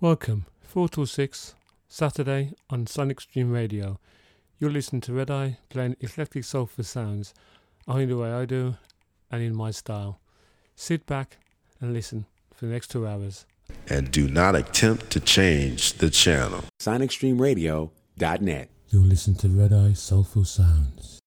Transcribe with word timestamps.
Welcome, 0.00 0.46
4 0.60 0.90
till 0.90 1.06
6, 1.06 1.56
Saturday 1.88 2.52
on 2.70 2.86
Sonic 2.86 3.20
Stream 3.20 3.50
Radio. 3.50 3.98
You'll 4.60 4.70
listen 4.70 5.00
to 5.00 5.12
Red 5.12 5.28
Eye 5.28 5.58
playing 5.70 5.96
eclectic 5.98 6.44
soulful 6.44 6.84
sounds, 6.84 7.34
only 7.88 8.06
the 8.06 8.16
way 8.16 8.30
I 8.30 8.44
do 8.44 8.76
and 9.28 9.42
in 9.42 9.56
my 9.56 9.72
style. 9.72 10.20
Sit 10.76 11.04
back 11.04 11.38
and 11.80 11.92
listen 11.92 12.26
for 12.54 12.66
the 12.66 12.72
next 12.72 12.92
two 12.92 13.08
hours. 13.08 13.44
And 13.88 14.12
do 14.12 14.28
not 14.28 14.54
attempt 14.54 15.10
to 15.10 15.18
change 15.18 15.94
the 15.94 16.10
channel. 16.10 16.62
SonicStreamRadio.net. 16.78 18.68
You'll 18.90 19.02
listen 19.02 19.34
to 19.34 19.48
Red 19.48 19.72
Eye 19.72 19.94
Soulful 19.94 20.44
Sounds. 20.44 21.18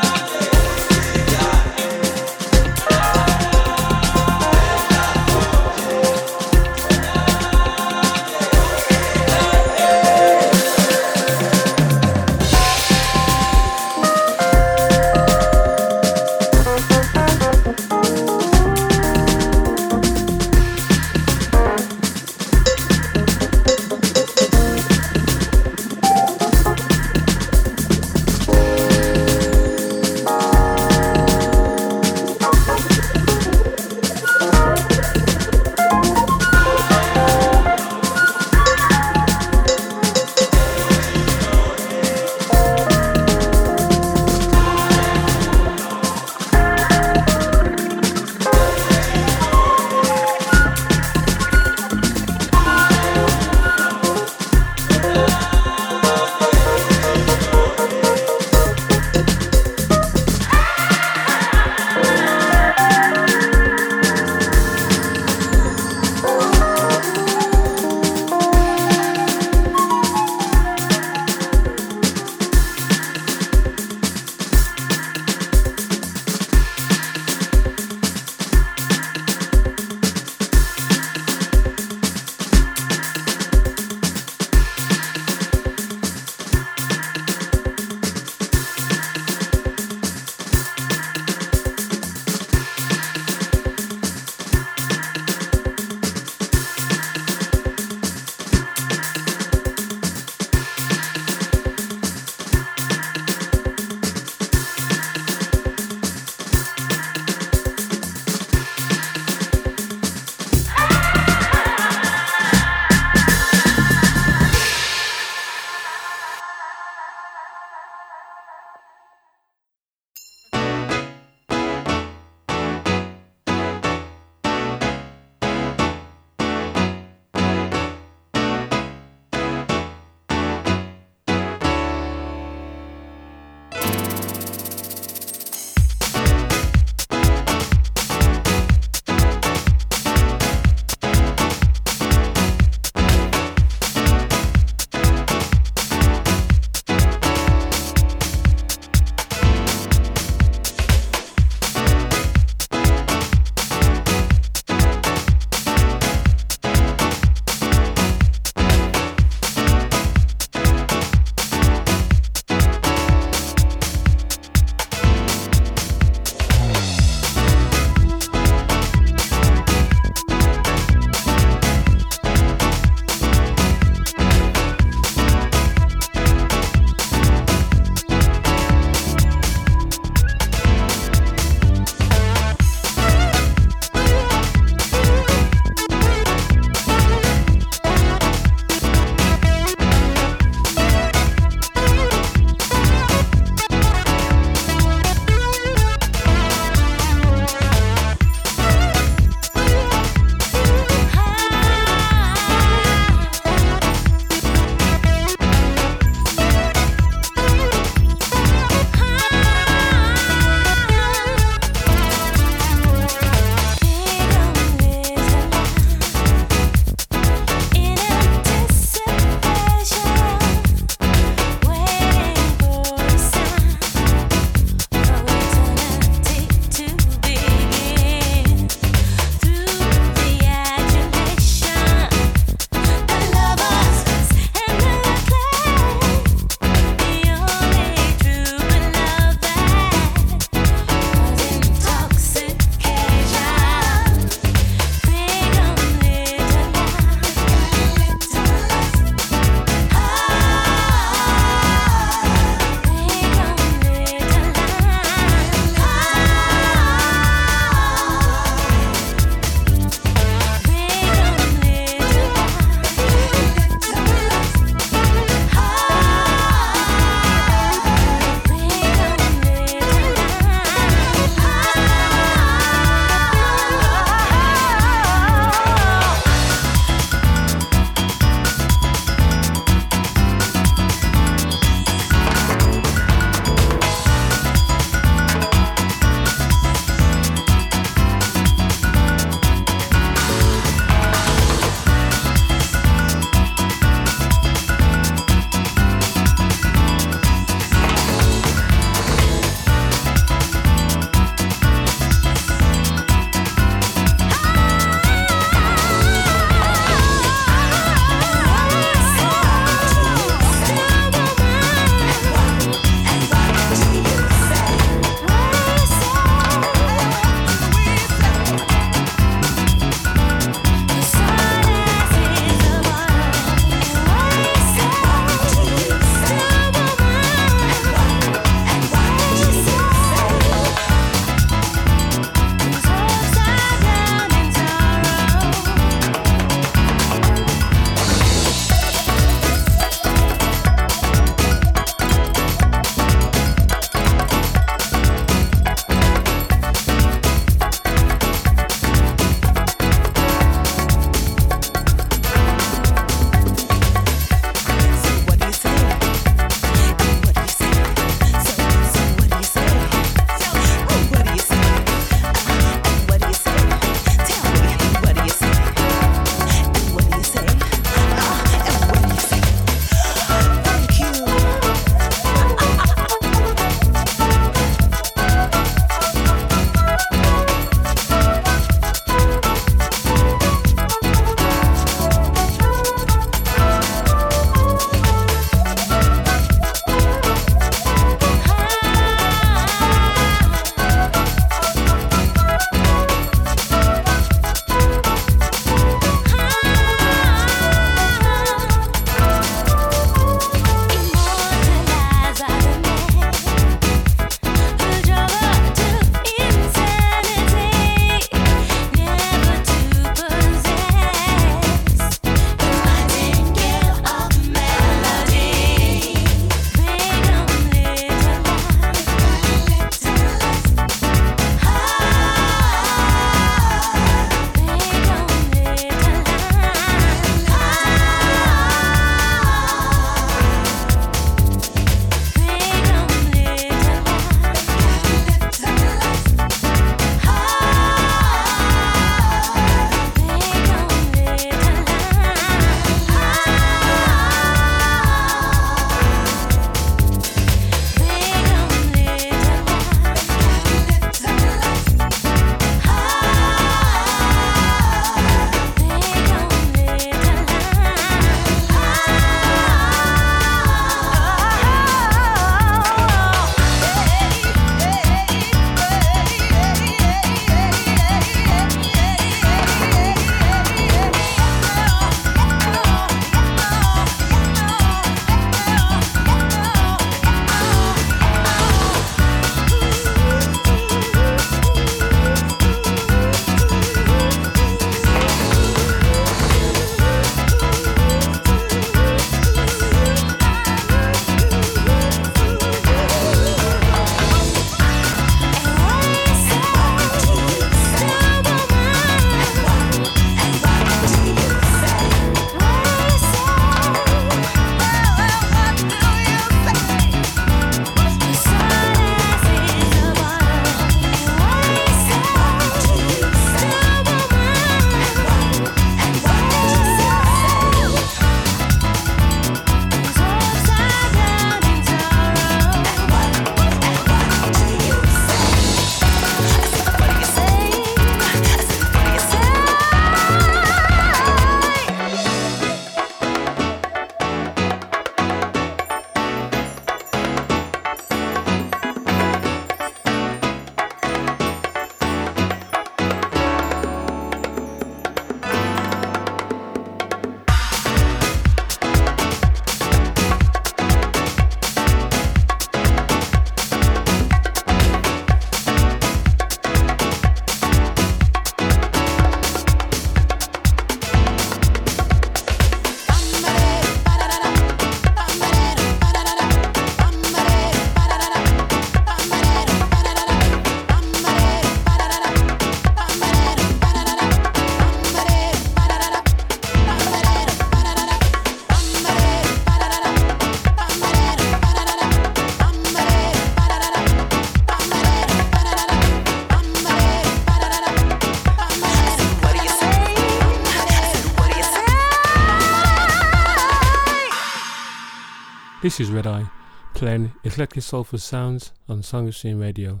This 595.86 596.00
is 596.00 596.10
Red 596.10 596.26
Eye, 596.26 596.50
playing 596.94 597.32
eclectic 597.44 597.80
soulful 597.84 598.18
sounds 598.18 598.72
on 598.88 599.04
Sonic 599.04 599.34
Stream 599.34 599.60
Radio, 599.60 600.00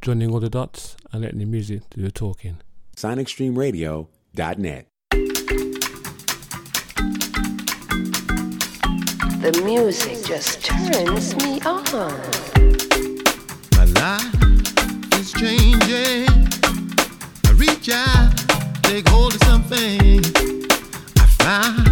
joining 0.00 0.32
all 0.32 0.40
the 0.40 0.48
dots 0.48 0.96
and 1.12 1.20
letting 1.20 1.40
the 1.40 1.44
music 1.44 1.82
do 1.90 2.00
the 2.00 2.10
talking. 2.10 2.56
SonicStreamRadio.net. 2.96 4.86
The 9.42 9.62
music 9.62 10.24
just 10.26 10.64
turns 10.64 11.36
me 11.36 11.60
on. 11.66 11.84
My 13.76 13.84
life 14.00 14.34
is 15.20 15.32
changing. 15.34 16.48
I 17.44 17.52
reach 17.56 17.90
out, 17.90 18.32
take 18.84 19.06
hold 19.06 19.34
of 19.34 19.42
something. 19.42 20.24
I 21.18 21.26
find. 21.38 21.89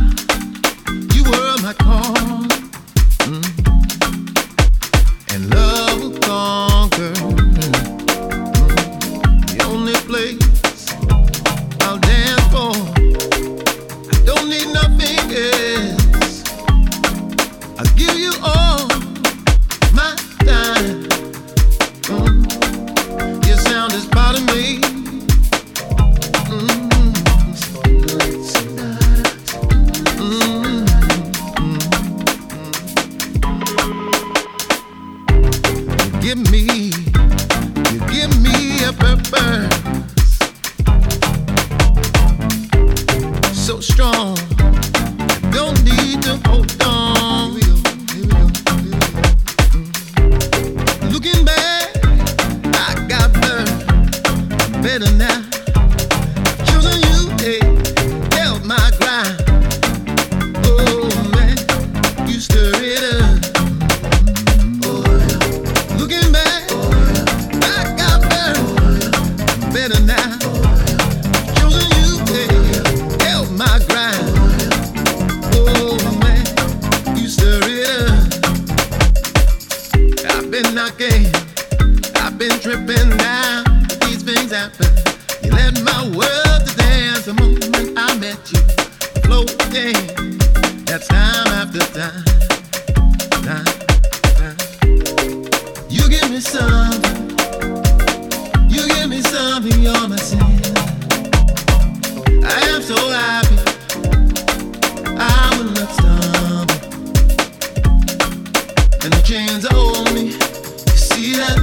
chains 109.29 109.67
hold 109.71 110.11
me. 110.15 110.29
You 110.31 110.97
see 110.97 111.35
that? 111.35 111.59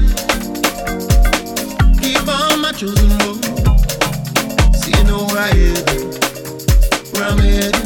Keep 2.00 2.28
on 2.28 2.62
my 2.62 2.72
chosen 2.72 3.12
oh. 3.12 3.26
road. 3.26 4.76
See, 4.76 4.96
you 4.96 5.04
know 5.06 5.26
where 5.26 5.40
I 5.40 5.50
am. 5.50 5.84
Where 7.14 7.24
I'm 7.24 7.40
headed. 7.40 7.85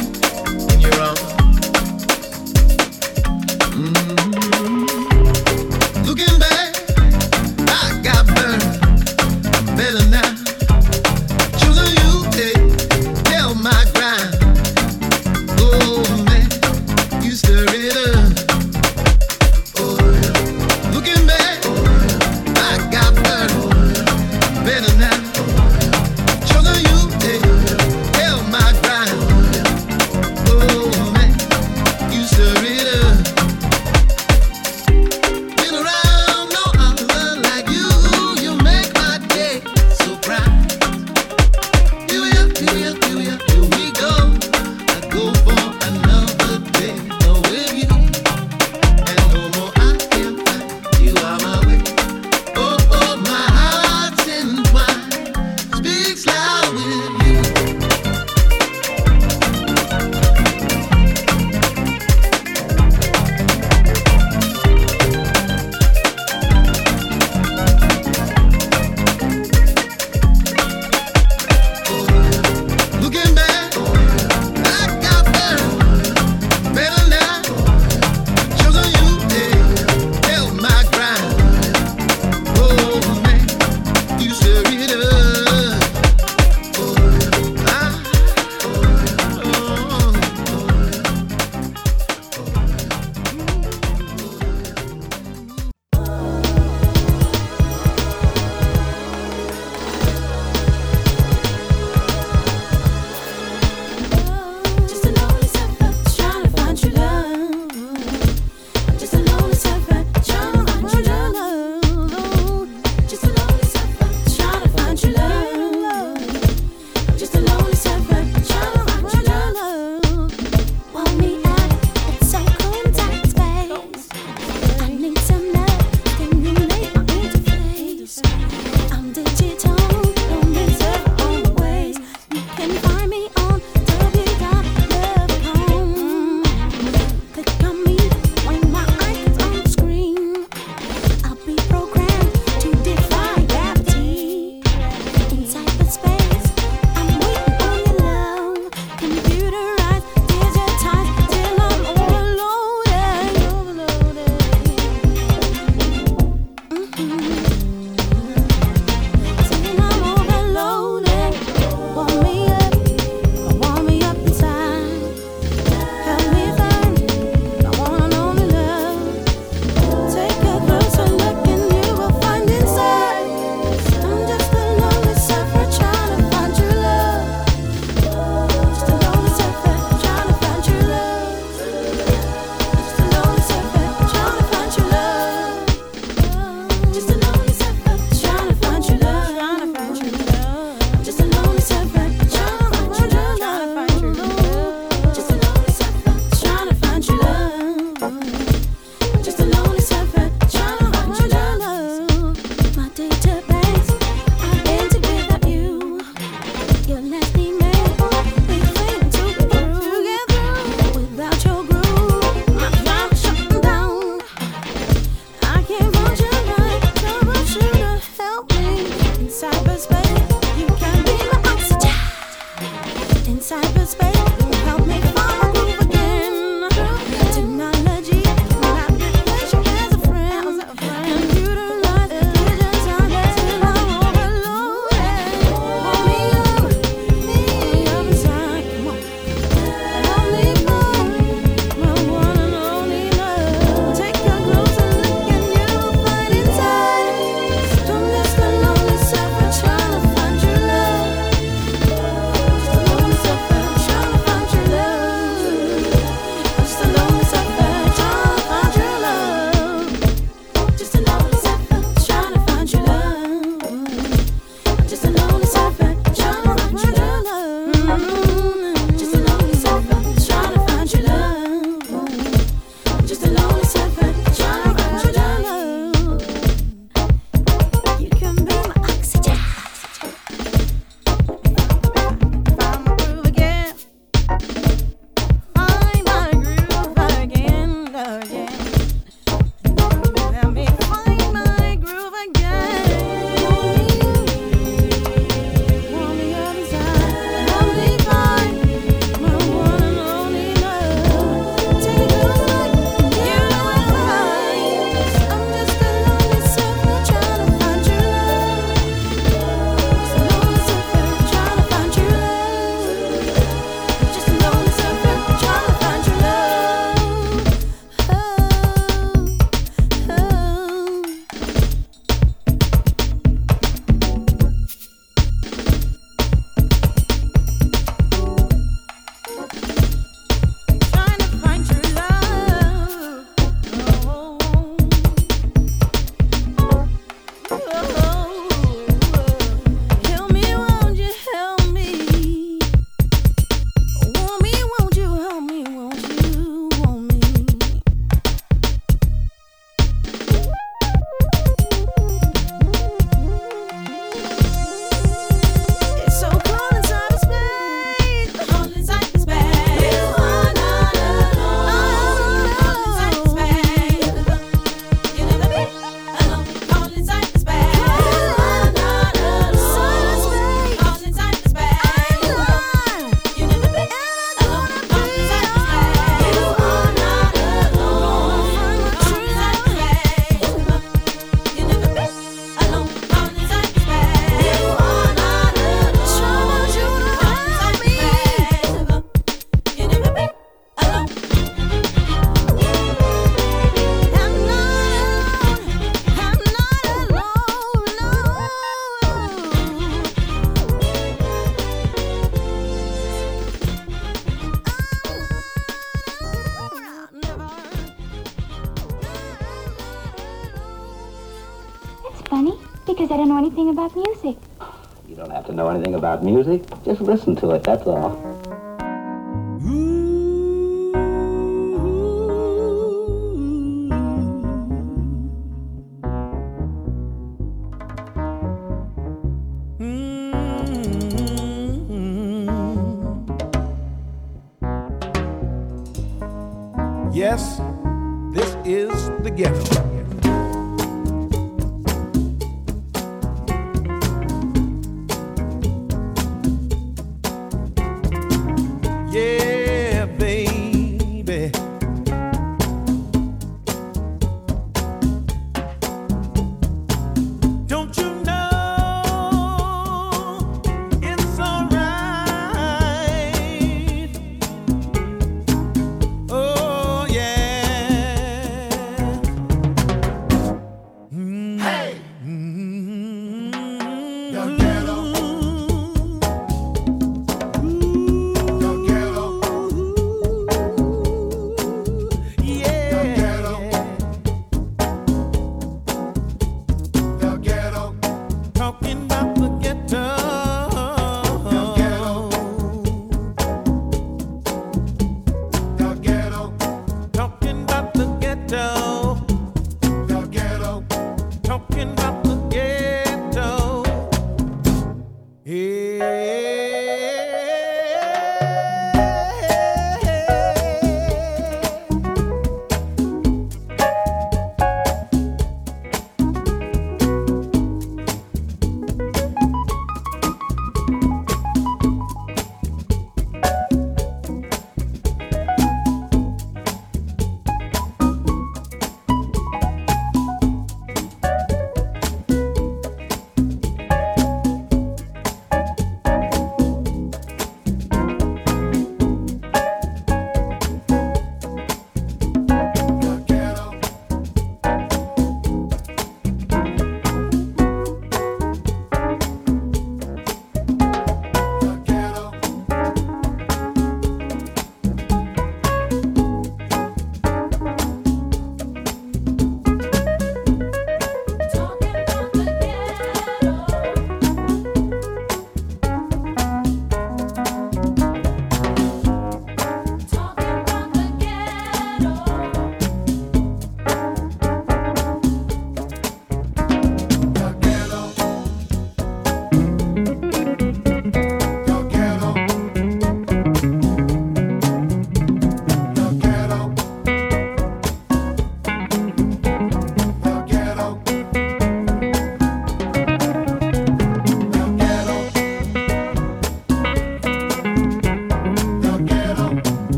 Music. 416.22 416.62
Just 416.84 417.00
listen 417.00 417.36
to 417.36 417.52
it, 417.52 417.64
that's 417.64 417.86
all. 417.86 418.29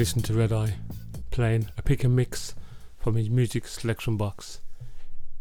You're 0.00 0.06
listening 0.06 0.22
to 0.22 0.32
Red 0.32 0.50
Eye, 0.50 0.76
playing 1.30 1.68
a 1.76 1.82
pick 1.82 2.04
and 2.04 2.16
mix 2.16 2.54
from 2.96 3.16
his 3.16 3.28
music 3.28 3.66
selection 3.66 4.16
box, 4.16 4.62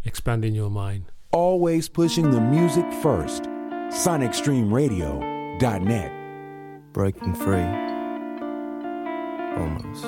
expanding 0.04 0.54
your 0.54 0.70
mind. 0.70 1.06
Always 1.32 1.88
pushing 1.88 2.32
the 2.32 2.42
music 2.42 2.84
first. 3.02 3.44
SonicStreamRadio.net. 3.44 6.12
breaking 6.92 7.36
free. 7.36 7.64
Almost. 9.56 10.04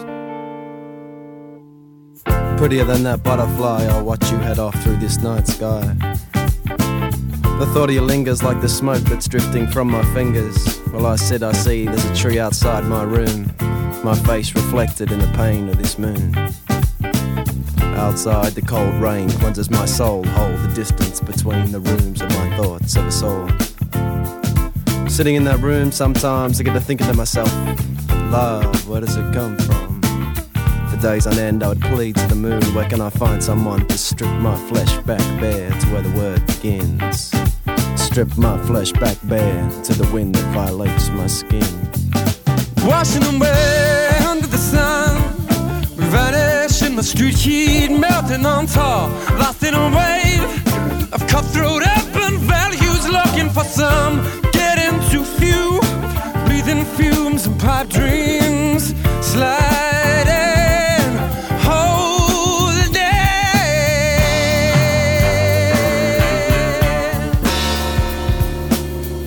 Prettier 2.58 2.84
than 2.84 3.04
that 3.04 3.24
butterfly, 3.24 3.86
I'll 3.86 4.04
watch 4.04 4.30
you 4.32 4.38
head 4.38 4.60
off 4.60 4.76
through 4.84 4.98
this 4.98 5.20
night 5.20 5.48
sky. 5.48 5.96
The 6.66 7.70
thought 7.74 7.88
of 7.88 7.96
you 7.96 8.02
lingers 8.02 8.44
like 8.44 8.60
the 8.60 8.68
smoke 8.68 9.04
that's 9.04 9.30
drifting 9.30 9.68
from 9.68 9.90
my 9.90 10.04
fingers. 10.14 10.82
Well, 10.92 11.06
I 11.06 11.16
said 11.16 11.42
I 11.42 11.54
see 11.54 11.86
there's 11.86 12.04
a 12.04 12.14
tree 12.14 12.38
outside 12.38 12.84
my 12.84 13.04
room, 13.04 13.50
my 14.04 14.16
face 14.16 14.56
reflected 14.56 15.12
in 15.12 15.20
the 15.20 15.32
pain 15.36 15.70
of 15.70 15.78
this 15.78 16.00
moon. 16.00 16.34
Outside, 17.98 18.54
the 18.54 18.62
cold 18.62 18.96
rain 18.96 19.30
cleanses 19.30 19.70
my 19.70 19.86
soul, 19.86 20.24
hold 20.26 20.58
the 20.60 20.72
distance 20.74 21.20
between 21.20 21.72
the 21.72 21.80
rooms 21.80 22.22
of 22.22 22.30
my 22.30 22.58
thoughts 22.58 22.96
of 22.96 23.06
a 23.06 23.12
soul. 23.12 23.48
Sitting 25.08 25.36
in 25.36 25.44
that 25.44 25.60
room, 25.60 25.92
sometimes 25.92 26.60
I 26.60 26.64
get 26.64 26.74
to 26.74 26.80
thinking 26.80 27.06
to 27.08 27.14
myself, 27.14 27.52
love, 28.32 28.88
where 28.88 29.02
does 29.02 29.16
it 29.18 29.34
come 29.34 29.58
from? 29.58 30.02
For 30.90 30.98
days 30.98 31.28
on 31.28 31.38
end, 31.38 31.64
I 31.64 31.70
would 31.70 31.82
plead 31.82 32.16
to 32.16 32.28
the 32.28 32.36
moon, 32.36 32.64
where 32.74 32.90
can 32.90 33.02
I 33.02 33.12
find 33.12 33.44
someone 33.44 33.86
to 33.88 33.98
strip 33.98 34.32
my 34.40 34.56
flesh 34.68 34.98
back 35.04 35.20
bare 35.40 35.70
to 35.70 35.88
where 35.88 36.02
the 36.02 36.12
word 36.18 36.46
begins? 36.48 37.32
Strip 38.02 38.36
my 38.38 38.58
flesh 38.66 38.94
back 38.94 39.18
bare 39.24 39.70
to 39.84 39.94
the 39.94 40.10
wind 40.12 40.36
that 40.36 40.54
violates 40.54 41.10
my 41.10 41.28
skin. 41.28 41.62
Washing 42.84 43.24
away 43.36 43.91
street 47.12 47.38
heat, 47.38 47.90
melting 47.90 48.46
on 48.46 48.66
top, 48.66 49.10
lost 49.38 49.62
in 49.64 49.74
a 49.74 49.88
wave 49.98 50.44
of 51.12 51.28
cutthroat 51.28 51.84
urban 51.98 52.38
values, 52.38 53.04
looking 53.10 53.50
for 53.50 53.66
some, 53.66 54.16
getting 54.54 54.96
too 55.10 55.26
few, 55.40 55.82
breathing 56.46 56.86
fumes 56.96 57.46
and 57.48 57.60
pipe 57.60 57.90
dreams, 57.90 58.96
sliding. 59.20 59.92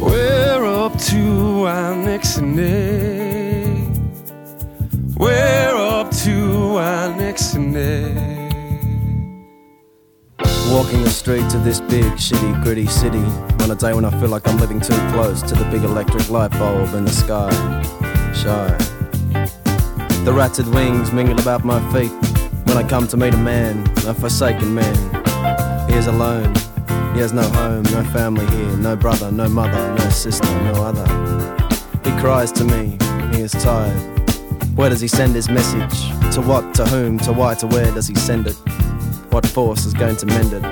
We're 0.00 0.64
up 0.84 0.98
to 1.10 1.66
our 1.66 1.94
next 1.96 2.40
name. 2.40 3.13
Walking 7.74 7.82
the 11.02 11.10
streets 11.10 11.54
of 11.54 11.64
this 11.64 11.80
big, 11.80 12.04
shitty, 12.12 12.62
gritty 12.62 12.86
city 12.86 13.18
on 13.18 13.72
a 13.72 13.74
day 13.74 13.92
when 13.92 14.04
I 14.04 14.12
feel 14.20 14.28
like 14.28 14.46
I'm 14.46 14.58
living 14.58 14.80
too 14.80 14.94
close 15.10 15.42
to 15.42 15.56
the 15.56 15.64
big 15.72 15.82
electric 15.82 16.30
light 16.30 16.52
bulb 16.52 16.94
in 16.94 17.04
the 17.04 17.10
sky. 17.10 17.50
Shy. 18.32 18.68
The 20.24 20.32
ratted 20.32 20.68
wings 20.68 21.10
mingle 21.10 21.40
about 21.40 21.64
my 21.64 21.80
feet 21.92 22.12
when 22.68 22.76
I 22.76 22.88
come 22.88 23.08
to 23.08 23.16
meet 23.16 23.34
a 23.34 23.38
man, 23.38 23.82
a 24.06 24.14
forsaken 24.14 24.72
man. 24.72 24.94
He 25.90 25.96
is 25.96 26.06
alone. 26.06 26.54
He 27.12 27.18
has 27.20 27.32
no 27.32 27.42
home, 27.42 27.82
no 27.84 28.04
family 28.12 28.46
here, 28.54 28.76
no 28.76 28.94
brother, 28.94 29.32
no 29.32 29.48
mother, 29.48 29.94
no 29.98 30.10
sister, 30.10 30.46
no 30.62 30.74
other. 30.74 31.04
He 32.04 32.12
cries 32.20 32.52
to 32.52 32.62
me, 32.62 32.96
he 33.34 33.42
is 33.42 33.50
tired. 33.50 33.98
Where 34.76 34.90
does 34.90 35.00
he 35.00 35.08
send 35.08 35.34
his 35.34 35.48
message? 35.48 36.23
To 36.34 36.40
what, 36.40 36.74
to 36.74 36.84
whom, 36.86 37.16
to 37.18 37.32
why, 37.32 37.54
to 37.54 37.68
where 37.68 37.92
does 37.92 38.08
he 38.08 38.16
send 38.16 38.48
it? 38.48 38.56
What 39.30 39.46
force 39.46 39.86
is 39.86 39.94
going 39.94 40.16
to 40.16 40.26
mend 40.26 40.52
it? 40.52 40.64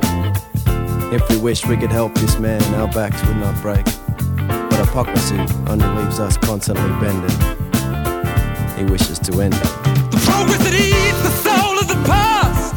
If 1.15 1.29
we 1.31 1.37
wish 1.39 1.65
we 1.65 1.77
could 1.77 1.93
help 1.93 2.17
this 2.17 2.37
man, 2.41 2.61
our 2.75 2.89
backs 2.89 3.25
would 3.29 3.37
not 3.37 3.55
break. 3.63 3.85
But 3.85 4.85
hypocrisy 4.85 5.39
only 5.69 5.87
leaves 5.87 6.19
us 6.19 6.37
constantly 6.37 6.91
bending. 6.99 7.31
He 8.77 8.91
wishes 8.91 9.21
to 9.21 9.41
end 9.41 9.55
it. 9.55 9.63
The 10.11 10.21
progress 10.27 10.65
that 10.65 10.75
eats 10.75 11.23
the 11.23 11.31
soul 11.47 11.79
of 11.79 11.87
the 11.87 12.03
past. 12.11 12.75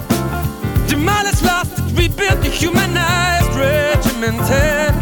Demolish 0.87 1.41
lost, 1.41 1.73
rebuilt, 1.97 2.43
dehumanized, 2.43 3.49
regimented. 3.55 4.93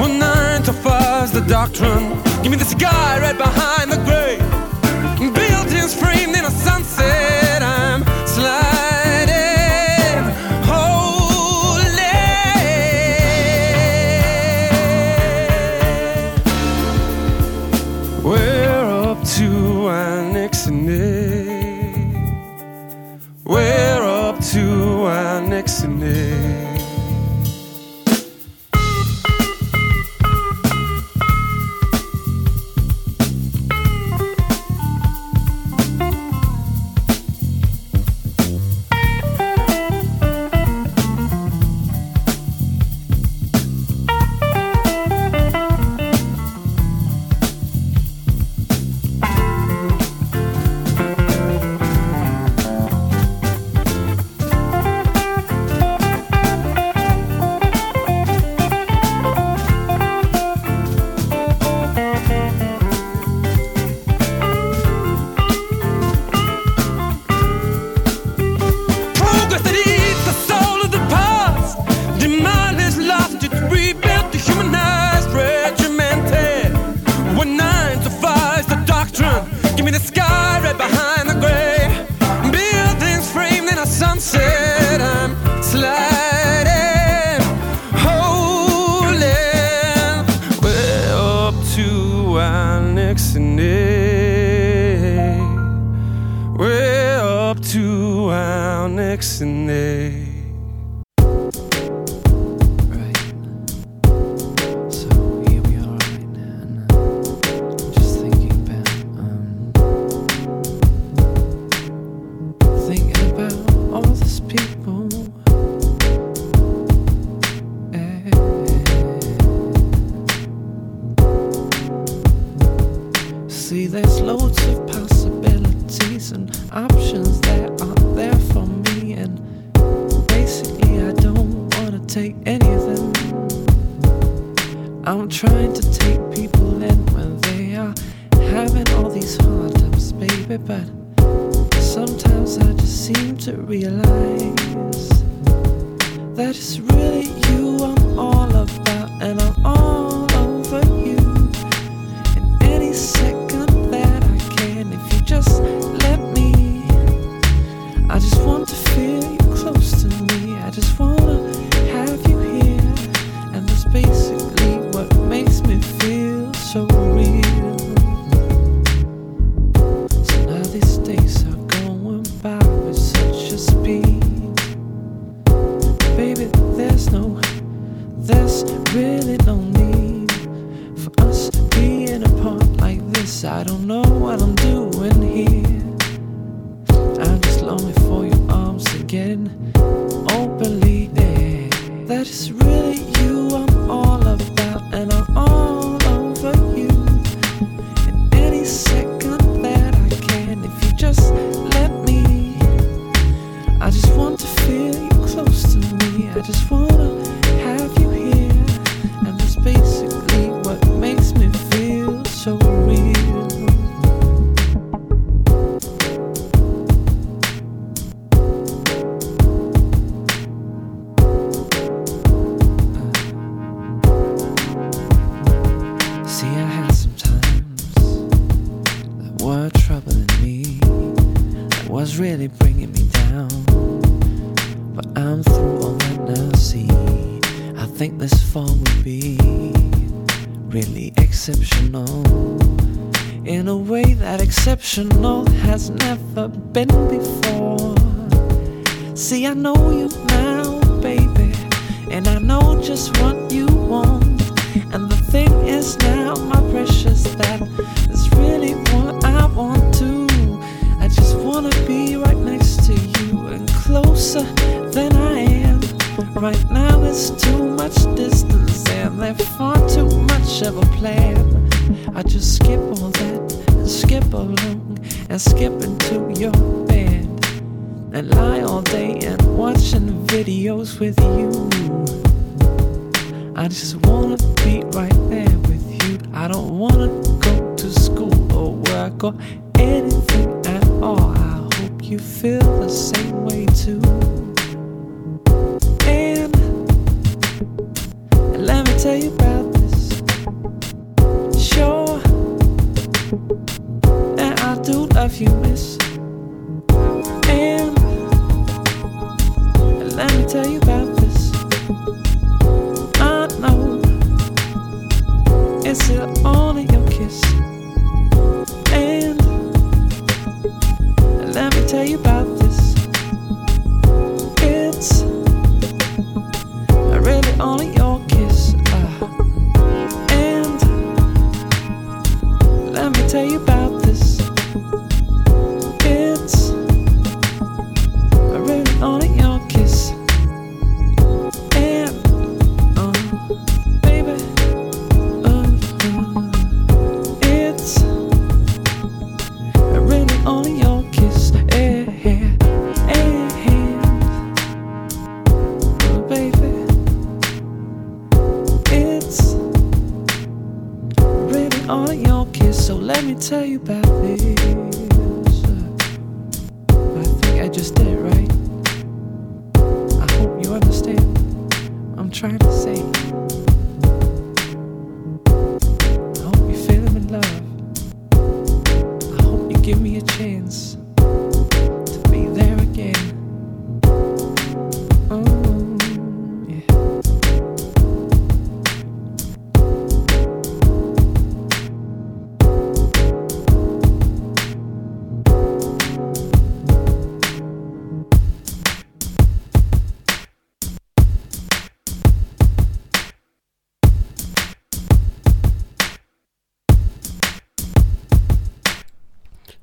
One 0.00 0.18
nine 0.18 0.64
to 0.64 0.72
five's 0.72 1.30
the 1.30 1.42
doctrine. 1.42 2.20
Give 2.42 2.50
me 2.50 2.56
the 2.56 2.64
cigar 2.64 3.20
right 3.20 3.38
behind 3.38 3.92
the 3.92 3.98
grave. 3.98 4.61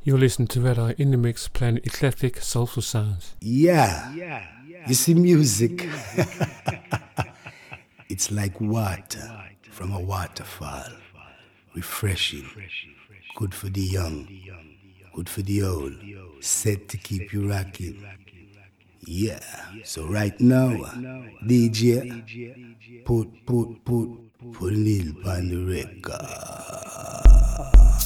You 0.10 0.18
listen 0.18 0.47
to 0.47 0.60
Red 0.60 0.80
Eye 0.80 0.95
in 0.97 1.12
the 1.12 1.18
mix 1.18 1.47
playing 1.47 1.82
eclectic 1.84 2.41
soulful 2.41 2.82
sounds. 2.82 3.36
Yeah. 3.41 4.12
yeah. 4.16 4.43
yeah. 4.68 4.88
You 4.88 4.95
see, 4.95 5.14
music. 5.14 5.82
it's 8.10 8.32
like 8.32 8.60
water 8.60 9.43
from 9.70 9.91
a 9.91 9.99
waterfall. 9.99 10.89
Refreshing. 11.76 12.49
Good 13.36 13.53
for 13.53 13.70
the 13.70 13.82
young. 13.82 14.28
Good 15.14 15.30
for 15.30 15.43
the 15.43 15.62
old. 15.62 15.93
Set 16.39 16.89
to 16.89 16.97
keep 16.97 17.32
you 17.32 17.47
rocking. 17.47 18.03
Yeah. 19.01 19.41
So 19.84 20.07
right 20.07 20.41
now, 20.41 20.72
uh, 20.72 20.91
DJ, 21.45 23.05
put, 23.05 23.45
put, 23.45 23.86
put, 23.86 24.10
put 24.53 24.74
Neil 24.74 25.14
on 25.28 25.49
the 25.49 25.86
record. 25.86 27.99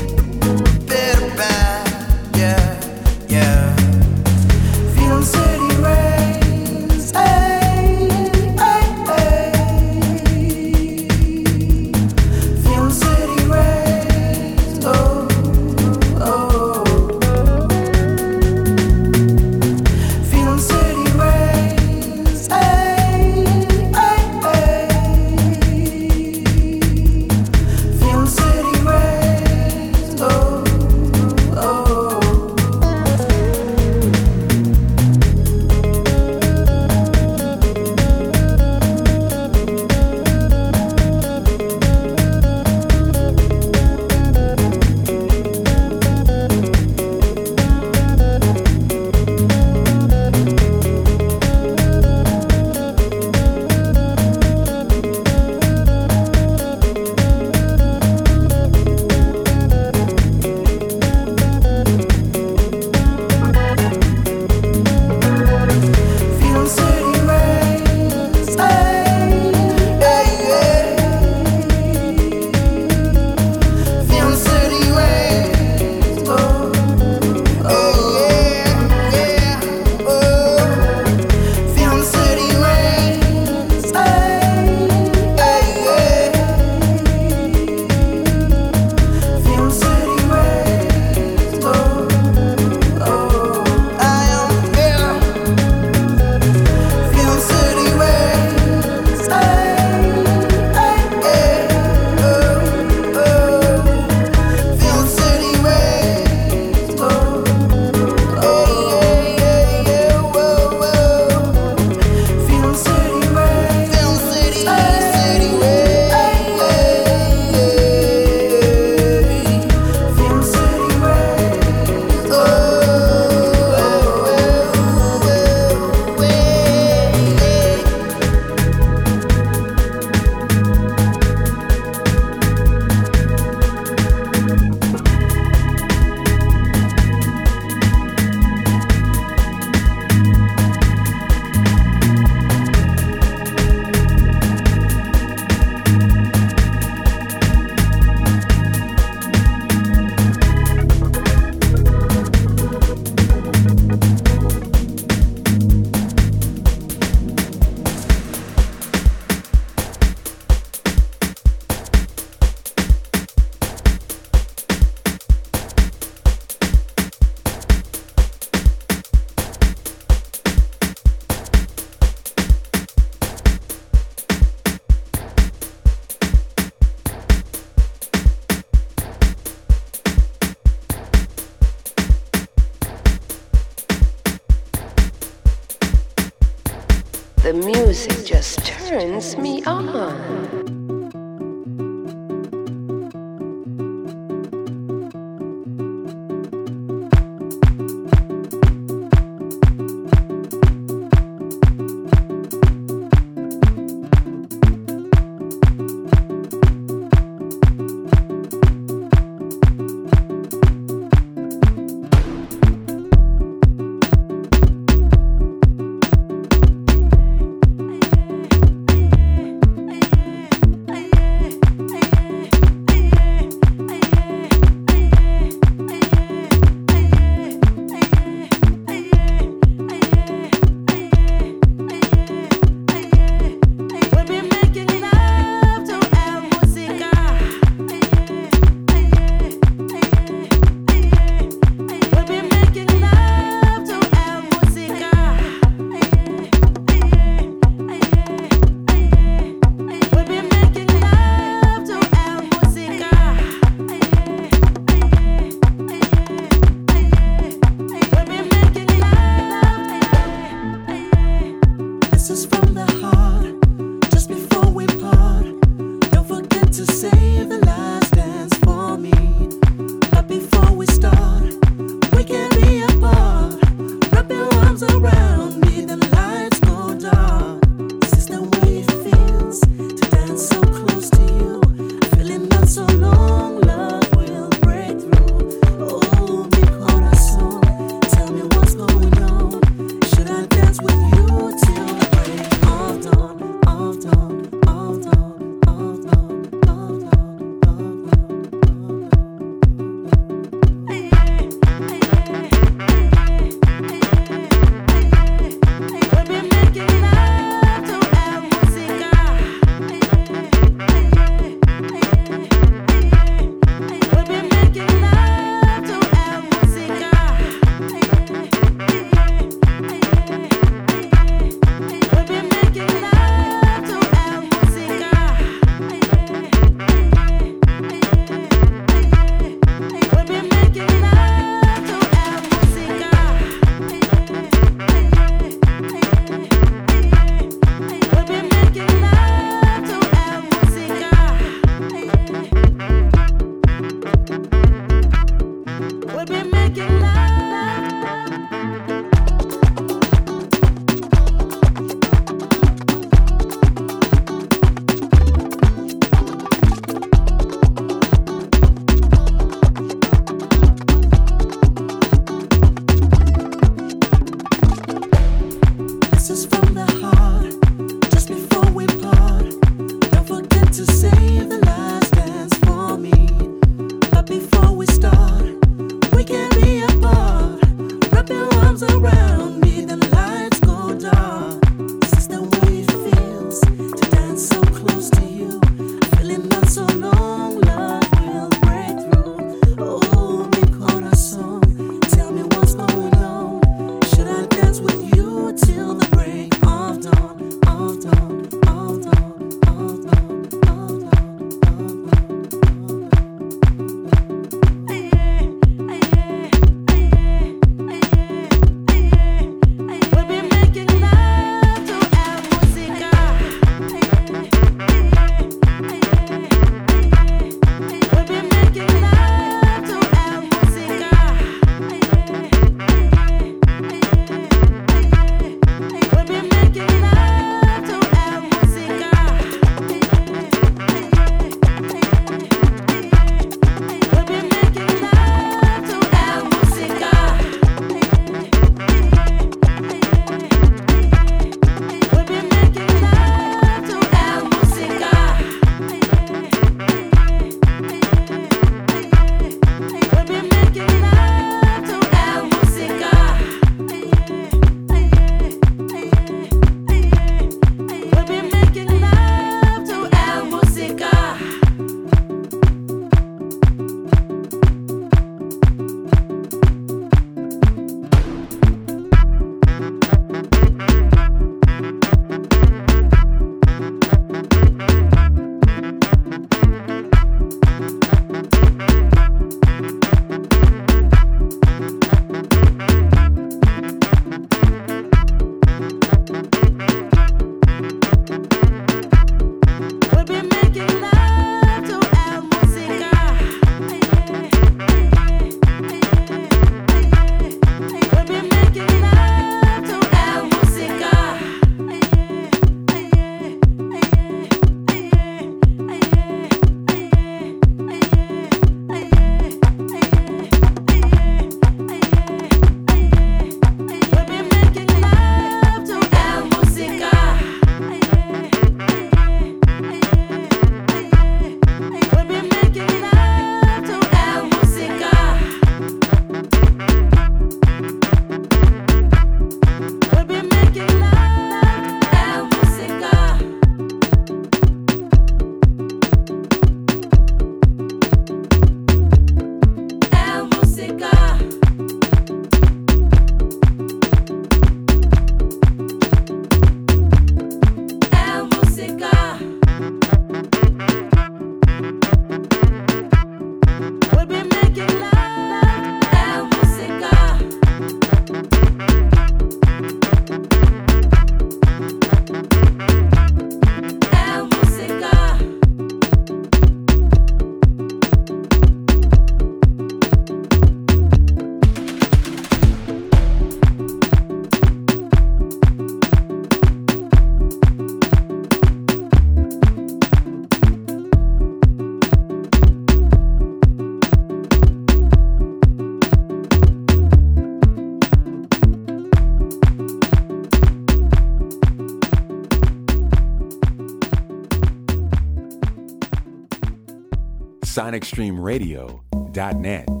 sonicstreamradio.net. 597.81 600.00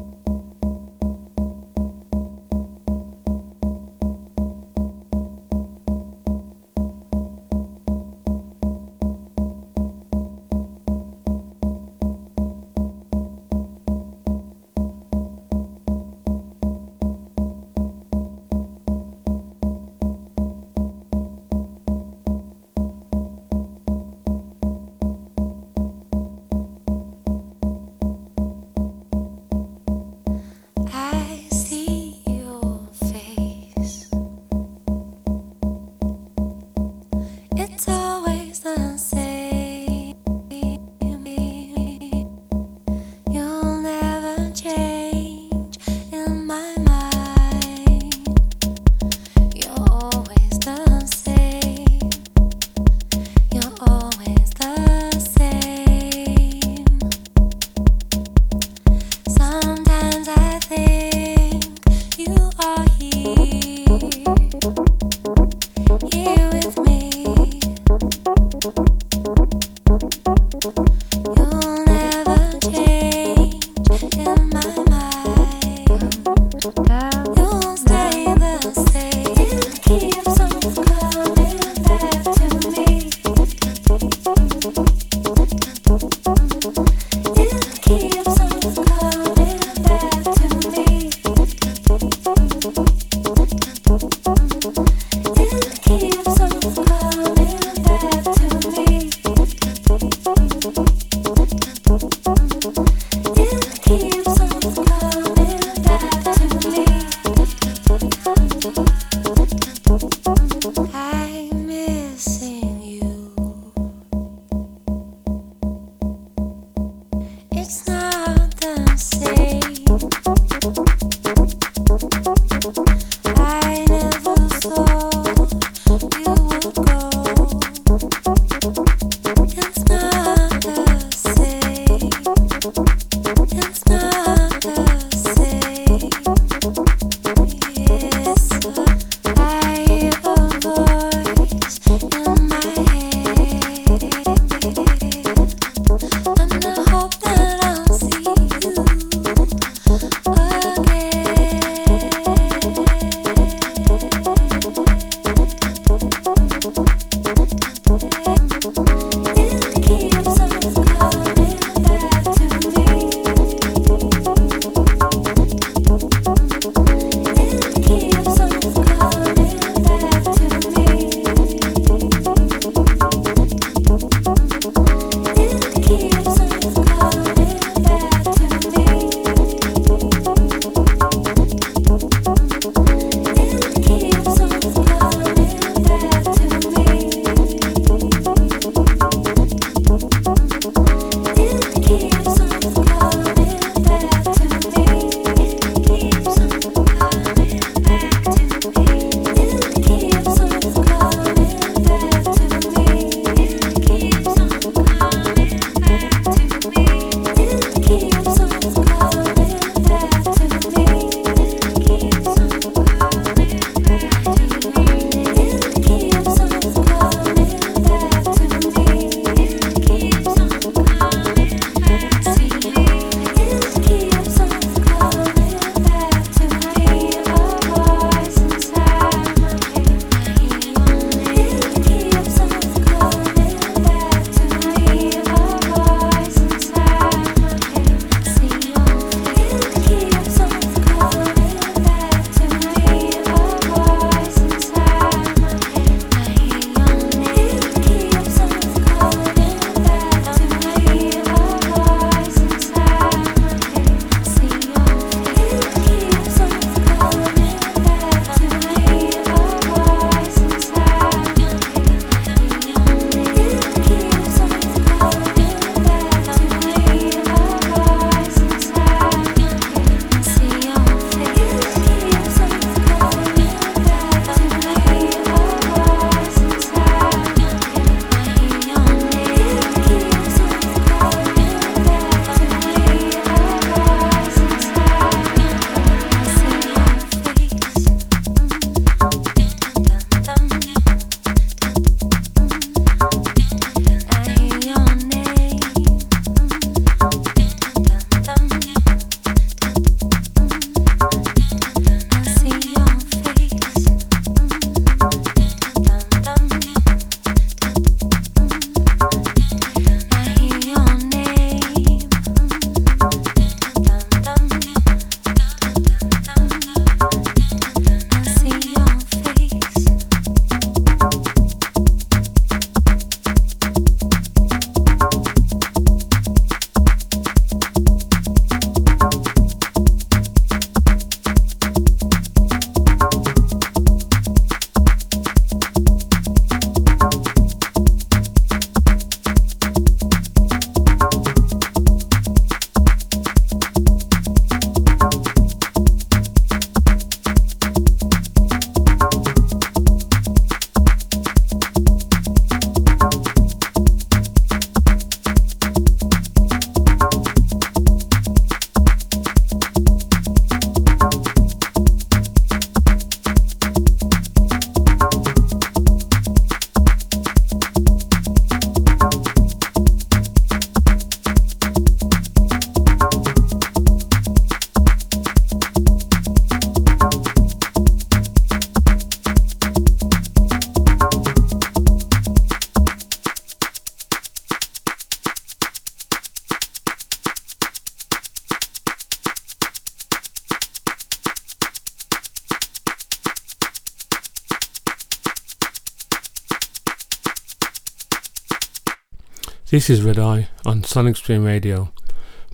This 399.71 399.89
is 399.89 400.03
Red 400.03 400.19
Eye 400.19 400.49
on 400.65 400.83
Sonic 400.83 401.15
Stream 401.15 401.45
Radio, 401.45 401.93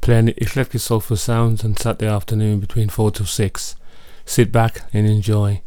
playing 0.02 0.28
eclectic 0.38 0.80
soulful 0.80 1.18
sounds 1.18 1.66
on 1.66 1.76
Saturday 1.76 2.06
afternoon 2.06 2.60
between 2.60 2.90
4 2.90 3.10
to 3.10 3.26
6. 3.26 3.76
Sit 4.24 4.52
back 4.52 4.84
and 4.94 5.08
enjoy. 5.08 5.64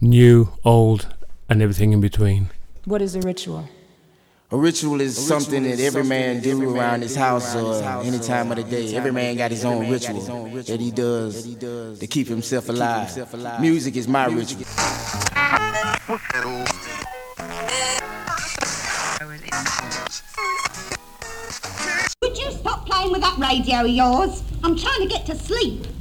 New, 0.00 0.54
old, 0.64 1.14
and 1.50 1.60
everything 1.60 1.92
in 1.92 2.00
between. 2.00 2.48
What 2.86 3.02
is 3.02 3.14
a 3.14 3.20
ritual? 3.20 3.68
A 4.50 4.56
ritual 4.56 5.02
is 5.02 5.18
something 5.18 5.62
that 5.64 5.78
every 5.78 6.04
man 6.04 6.40
do 6.40 6.74
around 6.74 7.02
his 7.02 7.16
house 7.16 7.54
or 7.54 8.02
any 8.02 8.18
time 8.18 8.50
of 8.50 8.56
the 8.56 8.64
day. 8.64 8.96
Every 8.96 9.12
man 9.12 9.36
got 9.36 9.50
his 9.50 9.66
own 9.66 9.90
ritual 9.90 10.22
that 10.62 10.80
he 10.80 10.90
does 10.90 11.54
to 11.54 12.06
keep 12.06 12.28
himself 12.28 12.70
alive. 12.70 13.60
Music 13.60 13.94
is 13.94 14.08
my 14.08 14.24
ritual. 14.24 14.64
Would 16.08 16.91
radio 23.52 23.82
yours? 23.82 24.42
I'm 24.64 24.78
trying 24.78 25.02
to 25.02 25.06
get 25.06 25.26
to 25.26 25.36
sleep. 25.36 25.91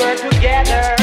Were 0.00 0.16
together. 0.16 0.96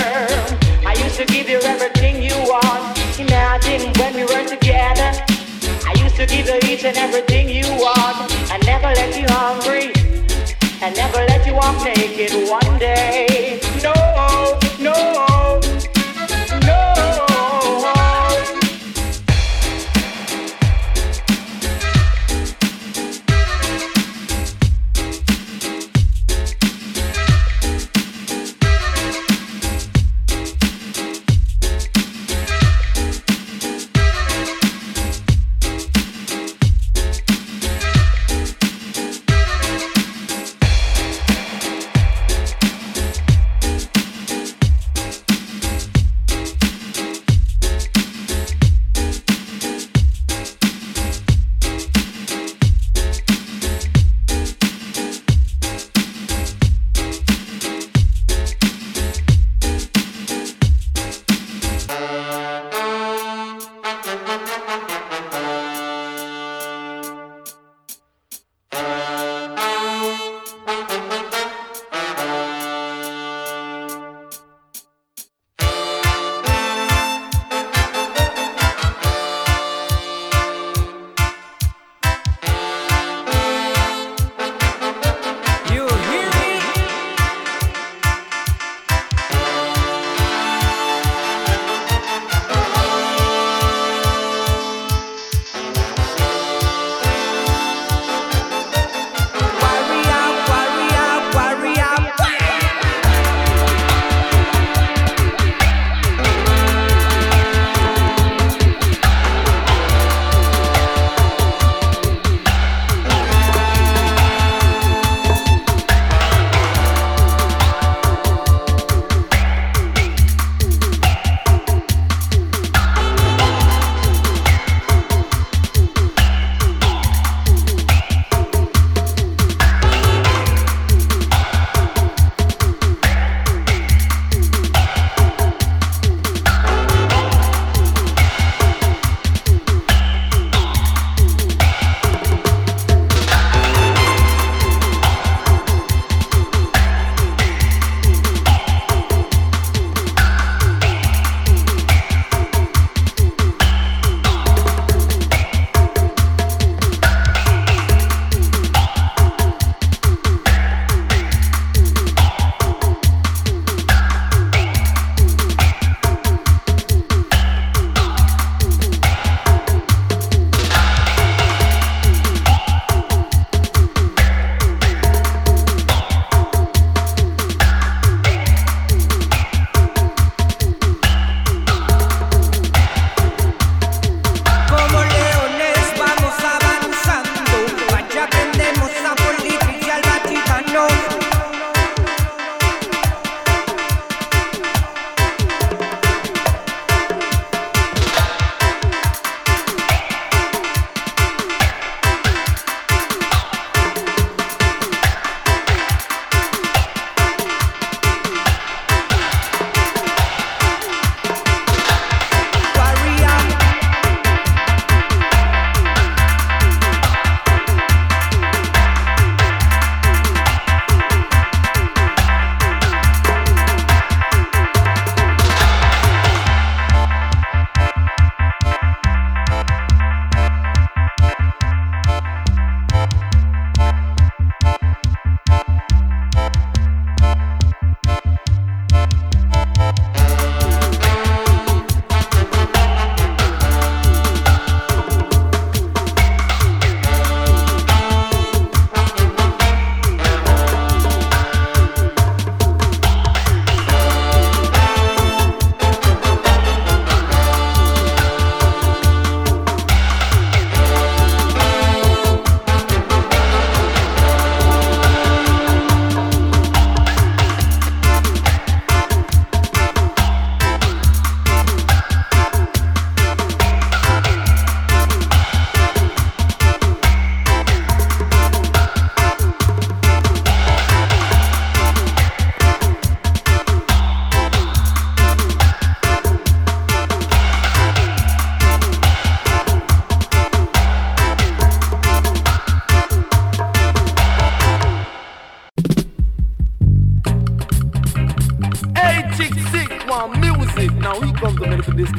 I 0.86 0.94
used 1.04 1.16
to 1.18 1.26
give 1.26 1.50
you 1.50 1.60
everything 1.64 2.22
you 2.22 2.36
want. 2.50 2.98
Imagine 3.20 3.92
when 4.00 4.14
we 4.16 4.24
were 4.24 4.48
together. 4.48 5.12
I 5.86 5.94
used 6.04 6.16
to 6.16 6.26
give 6.26 6.48
you 6.48 6.60
each 6.70 6.84
and 6.84 6.98
everything 6.98 7.50
you 7.50 7.66
want. 7.78 8.32
I 8.52 8.58
never 8.66 8.88
let 8.88 9.18
you 9.20 9.28
hungry. 9.30 9.94
I 10.82 10.90
never 10.90 11.20
let 11.32 11.46
you 11.46 11.54
walk 11.54 11.84
naked 11.86 12.50
one 12.50 12.80
day. 12.80 13.70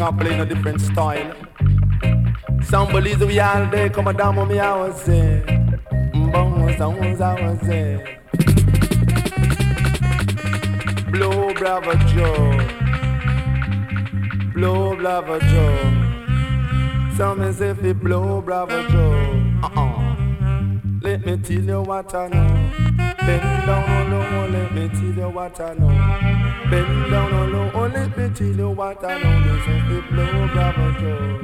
To 0.02 0.12
me 0.12 0.18
for 0.18 0.18
this 0.18 0.18
can 0.18 0.18
play 0.18 0.38
a 0.38 0.46
different 0.46 0.80
style. 0.80 1.32
Some 2.62 2.92
believes 2.92 3.24
we 3.24 3.38
all 3.40 3.70
day 3.70 3.88
come 3.88 4.08
a 4.08 4.12
down 4.12 4.38
on 4.38 4.48
me, 4.48 4.58
I 4.58 4.76
was 4.76 5.00
say. 5.02 5.42
Bones, 6.32 6.76
bones, 6.76 7.20
I 7.20 7.40
was 7.40 7.60
say. 7.60 8.18
Blow, 11.10 11.54
bravo 11.54 11.94
Joe. 12.08 12.58
Blow, 14.54 14.96
bravo 14.96 15.38
Joe. 15.38 17.14
Some 17.16 17.42
is 17.42 17.60
if 17.60 17.84
it 17.84 18.00
blow, 18.00 18.40
bravo 18.40 18.88
Joe. 18.88 19.60
Uh-uh. 19.62 20.66
Let 21.02 21.26
me 21.26 21.36
tell 21.36 21.56
you 21.56 21.82
what 21.82 22.14
I 22.14 22.28
know. 22.28 22.70
Bend 23.26 23.66
down 23.66 24.10
low, 24.10 24.48
let 24.48 24.74
me 24.74 24.88
tell 24.88 25.02
you 25.02 25.28
what 25.28 25.60
I 25.60 25.74
know. 25.74 26.41
Bend 26.72 27.10
down 27.10 27.52
low, 27.52 27.86
let 27.86 28.16
me 28.16 28.30
tell 28.30 28.46
uh-uh. 28.46 28.56
you 28.56 28.70
what 28.70 29.04
I 29.04 29.20
know. 29.20 29.42
This 29.44 29.60
is 29.68 29.82
the 29.90 29.98
blow, 30.10 30.48
bravo 30.54 30.86
Joe. 31.00 31.36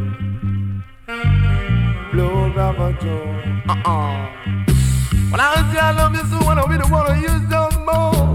Blow, 2.13 2.51
bravo 2.55 2.93
Joe. 2.93 3.37
Uh-uh. 3.69 4.15
When 5.31 5.39
I 5.39 5.49
was 5.55 5.69
young, 5.75 5.85
I 5.85 5.91
love 5.99 6.15
you 6.15 6.25
so, 6.31 6.39
and 6.49 6.59
I 6.59 6.63
really 6.65 6.91
wanna 6.91 7.21
use 7.21 7.45
some 7.51 7.85
more. 7.85 8.28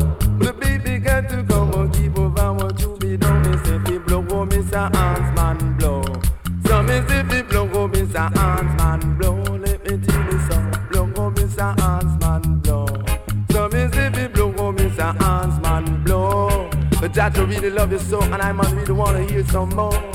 Some 19.52 19.70
more. 19.70 20.12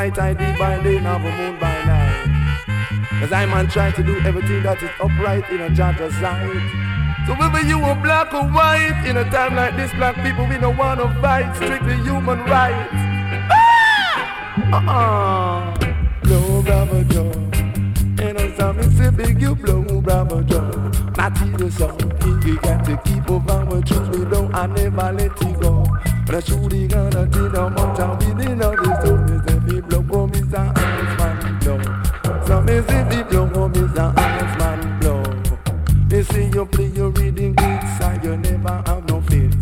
Smite 0.00 0.18
I 0.18 0.32
day 0.32 0.56
by 0.58 0.82
day, 0.82 0.98
now 0.98 1.18
the 1.18 1.30
moon 1.30 1.60
by 1.60 1.76
night. 1.84 3.20
Cause 3.20 3.32
I 3.32 3.44
man 3.44 3.68
try 3.68 3.90
to 3.90 4.02
do 4.02 4.18
everything 4.20 4.62
that 4.62 4.82
is 4.82 4.88
upright 4.98 5.44
in 5.50 5.60
a 5.60 5.68
Jah's 5.68 6.14
sight. 6.14 7.26
So 7.26 7.34
whether 7.34 7.60
you 7.60 7.78
are 7.80 8.00
black 8.00 8.32
or 8.32 8.44
white, 8.48 9.04
in 9.04 9.18
a 9.18 9.24
time 9.24 9.54
like 9.54 9.76
this, 9.76 9.92
black 9.92 10.16
people 10.24 10.46
we 10.46 10.56
don't 10.56 10.78
wanna 10.78 11.06
fight, 11.20 11.54
strictly 11.56 11.96
human 11.96 12.38
rights. 12.44 12.94
Ah! 13.52 14.72
Uh-uh. 14.72 16.20
Blow, 16.22 16.62
bravo, 16.62 17.02
Joe. 17.04 17.32
And 18.24 18.38
on 18.38 18.56
some 18.56 18.76
Mississippi, 18.76 19.38
you 19.38 19.54
blow, 19.54 20.00
bravo, 20.00 20.42
Joe. 20.42 20.70
Not 21.18 21.34
the 21.58 21.70
song, 21.70 22.00
you 22.46 22.56
got 22.60 22.86
to 22.86 22.96
keep 23.04 23.28
over 23.30 23.64
what 23.66 23.86
truth 23.86 24.08
we 24.16 24.24
don't, 24.24 24.54
I 24.54 24.64
never 24.66 25.12
let 25.12 25.42
you 25.42 25.52
go. 25.60 25.84
But 26.24 26.36
I 26.36 26.40
truly 26.40 26.88
gonna 26.88 27.26
do 27.26 27.50
the 27.50 27.68
month, 27.68 28.00
I'll 28.00 28.16
be 28.16 28.32
the 28.32 28.56
love 28.56 28.80
is 28.80 29.29
blow. 32.70 32.82
So 32.82 33.10
Mississippi, 33.10 33.22
blow, 33.30 33.50
oh, 33.54 33.68
Mr. 33.68 34.18
Huntsman, 34.18 35.00
blow. 35.00 35.22
They 36.08 36.22
say 36.22 36.50
you 36.52 36.66
play 36.66 36.86
your 36.86 37.10
reading 37.10 37.56
side, 37.98 38.24
you 38.24 38.36
never 38.36 38.82
have 38.86 39.08
no 39.08 39.20
faith. 39.22 39.56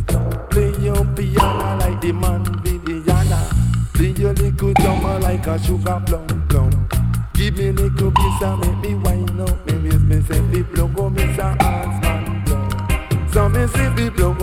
Play 0.51 0.73
your 0.81 1.05
piano 1.15 1.77
like 1.79 2.01
the 2.01 2.13
man 2.13 2.45
Viviana. 2.63 3.49
Play 3.95 4.13
your 4.13 4.33
little 4.33 4.73
drummer 4.75 5.19
like 5.21 5.47
a 5.47 5.59
sugar 5.59 6.03
plum 6.07 6.47
plum. 6.49 6.89
Give 7.35 7.57
me 7.57 7.73
little 7.73 8.11
piece 8.11 8.41
make 8.41 8.79
me 8.79 8.95
wind 8.95 9.41
up. 9.41 9.67
Me 9.67 9.91
me 9.91 10.23
say 10.23 10.41
fi 10.51 10.63
blow 10.63 10.89
go 10.89 11.11
Mr. 11.11 11.63
Huntsman 11.63 12.45
blow. 12.45 13.29
So 13.33 13.49
me 13.49 13.67
fi 13.67 14.09
blow 14.11 14.35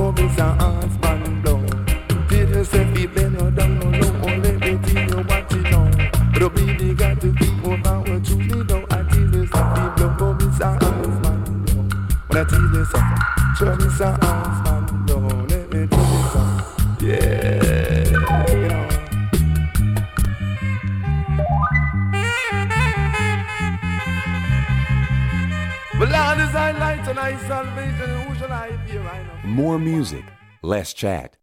More 29.46 29.80
music, 29.80 30.26
less 30.62 30.94
chat. 30.94 31.38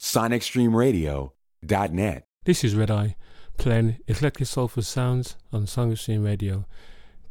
SonicStreamRadio.net. 0.00 2.26
This 2.46 2.64
is 2.64 2.74
Red 2.74 2.90
Eye, 2.90 3.16
playing 3.58 3.98
eclectic 4.08 4.46
soulful 4.46 4.82
sounds 4.82 5.36
on 5.52 5.66
Sonic 5.66 5.98
Stream 5.98 6.24
Radio, 6.24 6.64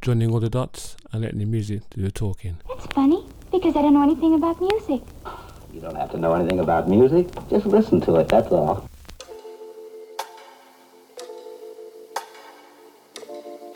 joining 0.00 0.30
all 0.30 0.38
the 0.38 0.48
dots 0.48 0.96
and 1.12 1.22
letting 1.22 1.40
the 1.40 1.46
music 1.46 1.82
do 1.90 2.02
the 2.02 2.12
talking. 2.12 2.58
That's 2.68 2.86
funny, 2.94 3.26
because 3.50 3.76
I 3.76 3.82
don't 3.82 3.94
know 3.94 4.02
anything 4.02 4.34
about 4.34 4.60
music. 4.60 5.02
You 5.72 5.80
don't 5.80 5.96
have 5.96 6.10
to 6.12 6.18
know 6.18 6.32
anything 6.34 6.60
about 6.60 6.88
music. 6.88 7.28
Just 7.48 7.66
listen 7.66 8.00
to 8.02 8.16
it, 8.16 8.28
that's 8.28 8.52
all. 8.52 8.88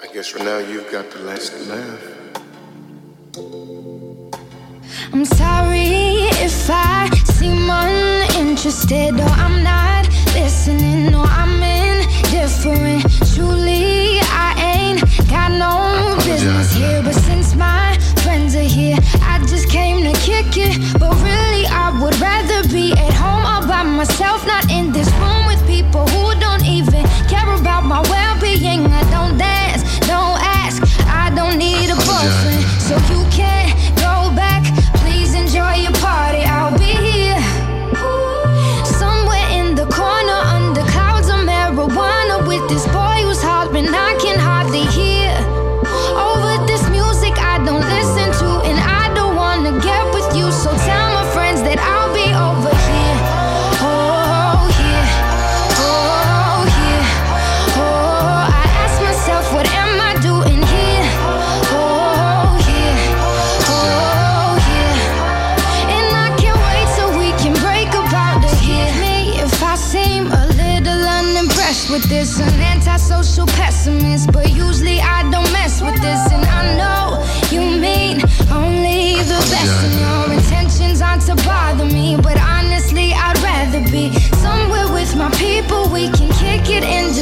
I 0.03 0.07
guess 0.13 0.29
for 0.29 0.39
now 0.41 0.59
you've 0.59 0.91
got 0.93 1.11
the 1.11 1.21
last 1.21 1.53
laugh. 1.69 2.25
I'm 5.13 5.25
sorry 5.25 6.29
if 6.43 6.69
I 6.71 7.09
seem 7.25 7.69
uninterested 7.69 9.15
or 9.15 9.33
I'm 9.45 9.63
not 9.63 10.09
listening 10.35 11.15
or 11.15 11.27
I'm 11.27 11.63
indifferent. 11.63 13.03
Truly, 13.35 14.19
I 14.23 14.55
ain't 14.77 15.01
got 15.29 15.51
no 15.53 16.17
business 16.25 16.75
here, 16.75 17.03
but 17.03 17.15
since 17.15 17.55
my 17.55 17.97
friends 18.35 18.57
are 18.57 18.71
here, 18.81 18.99
I 19.23 19.39
just 19.47 19.69
came 19.71 20.03
to 20.03 20.13
kick 20.19 20.59
it. 20.59 20.75
But 20.99 21.15
really, 21.23 21.67
I 21.71 21.95
would 22.03 22.19
rather 22.19 22.67
be 22.69 22.91
at 22.91 23.15
home 23.15 23.47
all 23.47 23.65
by 23.67 23.85
myself, 23.85 24.45
not 24.45 24.69
in 24.73 24.91
this 24.91 25.09
room 25.23 25.47
with 25.47 25.63
people 25.69 26.05
who 26.09 26.35
don't 26.41 26.67
even 26.67 27.07
care 27.31 27.47
about 27.55 27.85
my 27.85 28.01
well-being. 28.11 28.87
I 28.91 29.03
don't 29.15 29.39
dance, 29.39 29.83
don't 30.11 30.39
ask, 30.63 30.83
I 31.07 31.31
don't 31.39 31.59
need 31.59 31.91
a 31.95 31.99
boyfriend, 32.11 32.65
so 32.83 32.95
you 33.11 33.23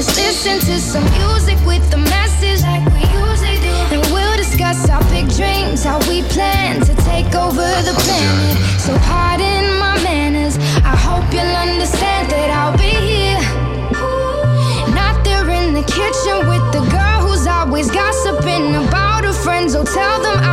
Just 0.02 0.18
listen 0.18 0.58
to 0.66 0.80
some 0.80 1.04
music 1.14 1.64
with 1.64 1.88
the 1.92 1.96
message 1.96 2.62
like 2.62 2.82
we 2.90 3.06
usually 3.22 3.54
do. 3.62 3.70
And 3.94 4.02
we'll 4.12 4.36
discuss 4.36 4.90
our 4.90 5.00
big 5.14 5.30
dreams, 5.30 5.84
how 5.84 6.00
we 6.10 6.22
plan 6.22 6.80
to 6.80 6.92
take 7.06 7.32
over 7.36 7.62
the 7.86 7.94
planet. 8.02 8.58
So 8.80 8.98
pardon 9.06 9.78
my 9.78 9.94
manners. 10.02 10.58
I 10.82 10.98
hope 10.98 11.22
you'll 11.32 11.54
understand 11.54 12.32
that 12.34 12.50
I'll 12.50 12.74
be 12.74 12.90
here. 12.98 13.42
Not 14.90 15.22
there 15.22 15.48
in 15.48 15.72
the 15.72 15.86
kitchen 15.86 16.50
with 16.50 16.66
the 16.74 16.82
girl 16.90 17.18
who's 17.22 17.46
always 17.46 17.88
gossiping 17.88 18.74
about 18.74 19.22
her 19.22 19.32
friends. 19.32 19.76
Oh, 19.76 19.84
tell 19.84 20.20
them 20.20 20.36
I 20.42 20.51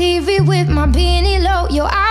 TV 0.00 0.40
with 0.40 0.70
my 0.70 0.86
beanie 0.86 1.42
low. 1.42 1.68
Yo, 1.68 1.84
I 1.84 2.09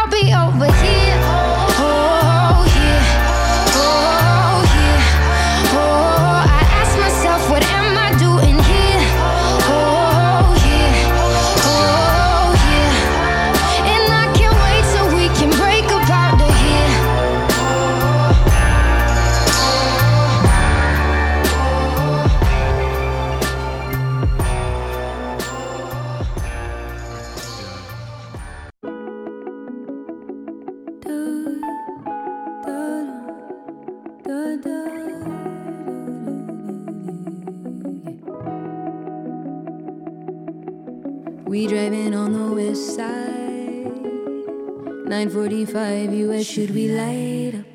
5 45.72 46.14
US, 46.14 46.46
should 46.48 46.72
we 46.72 46.88
light 46.88 47.54
up? 47.54 47.66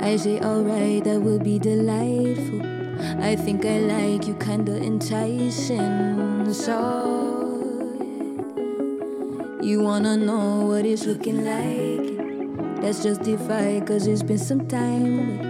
I 0.00 0.16
say, 0.16 0.38
alright, 0.38 1.02
that 1.02 1.20
will 1.20 1.40
be 1.40 1.58
delightful. 1.58 2.62
I 3.20 3.34
think 3.34 3.64
I 3.64 3.78
like 3.80 4.28
you, 4.28 4.34
kinda 4.34 4.76
enticing. 4.76 6.52
So, 6.52 6.78
you 9.60 9.82
wanna 9.82 10.16
know 10.16 10.66
what 10.66 10.86
it's 10.86 11.04
looking 11.04 11.44
like? 11.44 12.80
That's 12.80 13.02
justified, 13.02 13.88
cause 13.88 14.06
it's 14.06 14.22
been 14.22 14.38
some 14.38 14.68
time. 14.68 15.40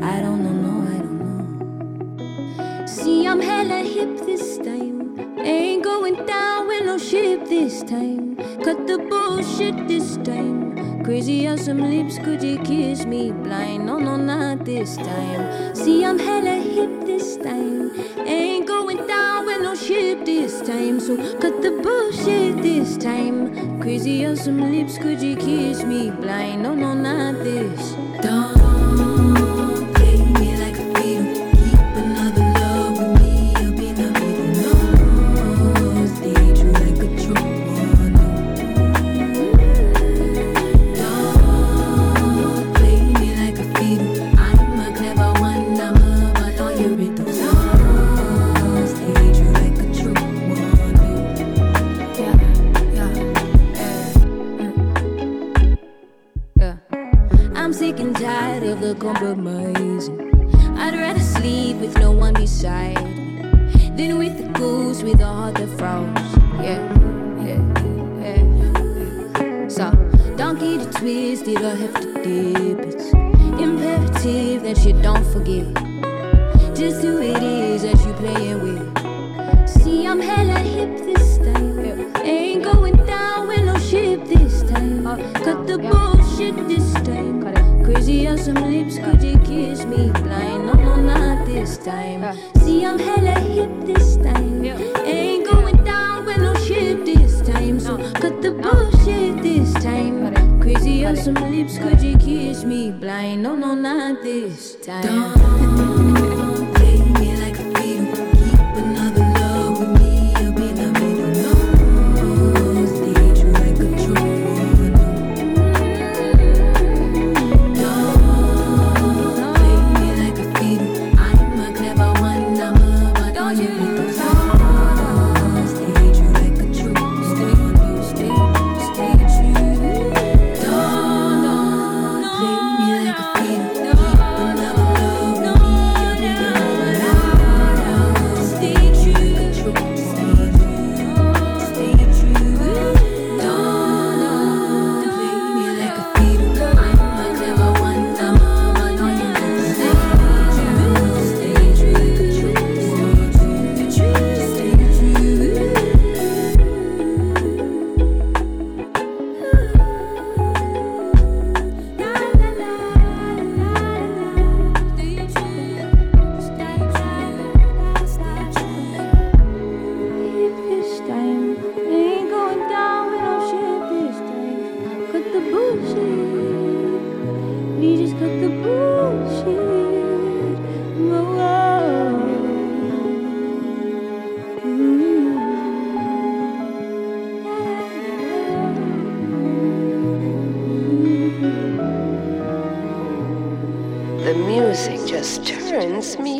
I 0.00 0.20
don't 0.20 0.44
know, 0.44 0.54
no, 0.66 0.74
I 0.94 0.98
don't 0.98 1.18
know. 1.26 2.86
See, 2.86 3.26
I'm 3.26 3.40
hella 3.40 3.82
hip 3.82 4.24
this 4.26 4.58
time. 4.58 5.18
Ain't 5.40 5.82
going 5.82 6.24
down 6.24 6.68
with 6.68 6.84
no 6.86 6.98
ship 6.98 7.48
this 7.48 7.82
time. 7.82 8.36
Cut 8.62 8.86
the 8.86 8.98
bullshit 9.10 9.88
this 9.88 10.18
time. 10.18 10.71
Crazy 11.04 11.46
as 11.48 11.64
some 11.64 11.78
lips, 11.78 12.16
could 12.18 12.42
you 12.42 12.58
kiss 12.60 13.04
me 13.04 13.32
blind? 13.32 13.86
No, 13.86 13.98
no, 13.98 14.16
not 14.16 14.64
this 14.64 14.96
time. 14.96 15.74
See, 15.74 16.04
I'm 16.04 16.16
hella 16.16 16.54
hip 16.54 17.04
this 17.04 17.36
time. 17.38 17.90
Ain't 18.24 18.68
going 18.68 19.04
down 19.08 19.46
with 19.46 19.62
no 19.62 19.74
ship 19.74 20.24
this 20.24 20.60
time. 20.62 21.00
So 21.00 21.16
cut 21.40 21.60
the 21.60 21.80
bullshit 21.82 22.62
this 22.62 22.96
time. 22.96 23.80
Crazy 23.80 24.24
as 24.24 24.44
some 24.44 24.60
lips, 24.60 24.96
could 24.96 25.20
you 25.20 25.34
kiss 25.34 25.82
me 25.82 26.10
blind? 26.10 26.62
No, 26.62 26.72
no, 26.72 26.94
not 26.94 27.42
this 27.42 27.94
time. 28.22 28.61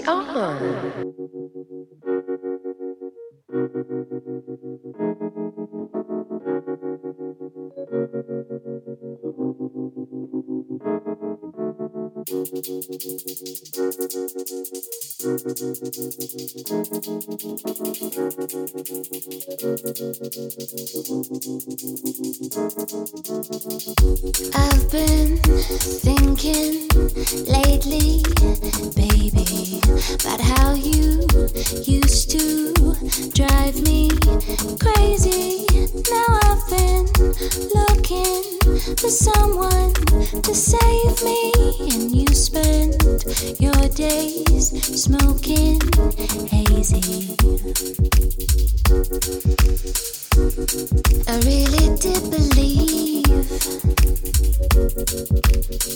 On. 0.09 0.33
I've 15.63 15.71
been 24.91 25.39
thinking 26.03 26.89
lately, 27.47 28.25
baby, 28.97 29.81
about 30.15 30.41
how 30.41 30.75
you 30.75 31.29
used 31.85 32.31
to 32.33 32.82
drive 33.13 33.83
me 33.83 34.09
crazy. 34.81 35.67
Now 36.11 36.29
I've 36.49 36.65
been 36.71 37.05
looking 37.77 38.43
for 38.97 39.11
someone 39.11 39.93
to 40.43 40.55
save 40.55 41.23
me, 41.23 41.53
and 41.93 42.11
you 42.11 42.27
spend 42.29 42.97
your 43.61 43.89
days 43.91 44.73
smoking 45.05 45.79
hazy. 46.49 47.37
I 51.29 51.37
really 51.45 51.87
did 51.99 52.23
believe 52.31 53.27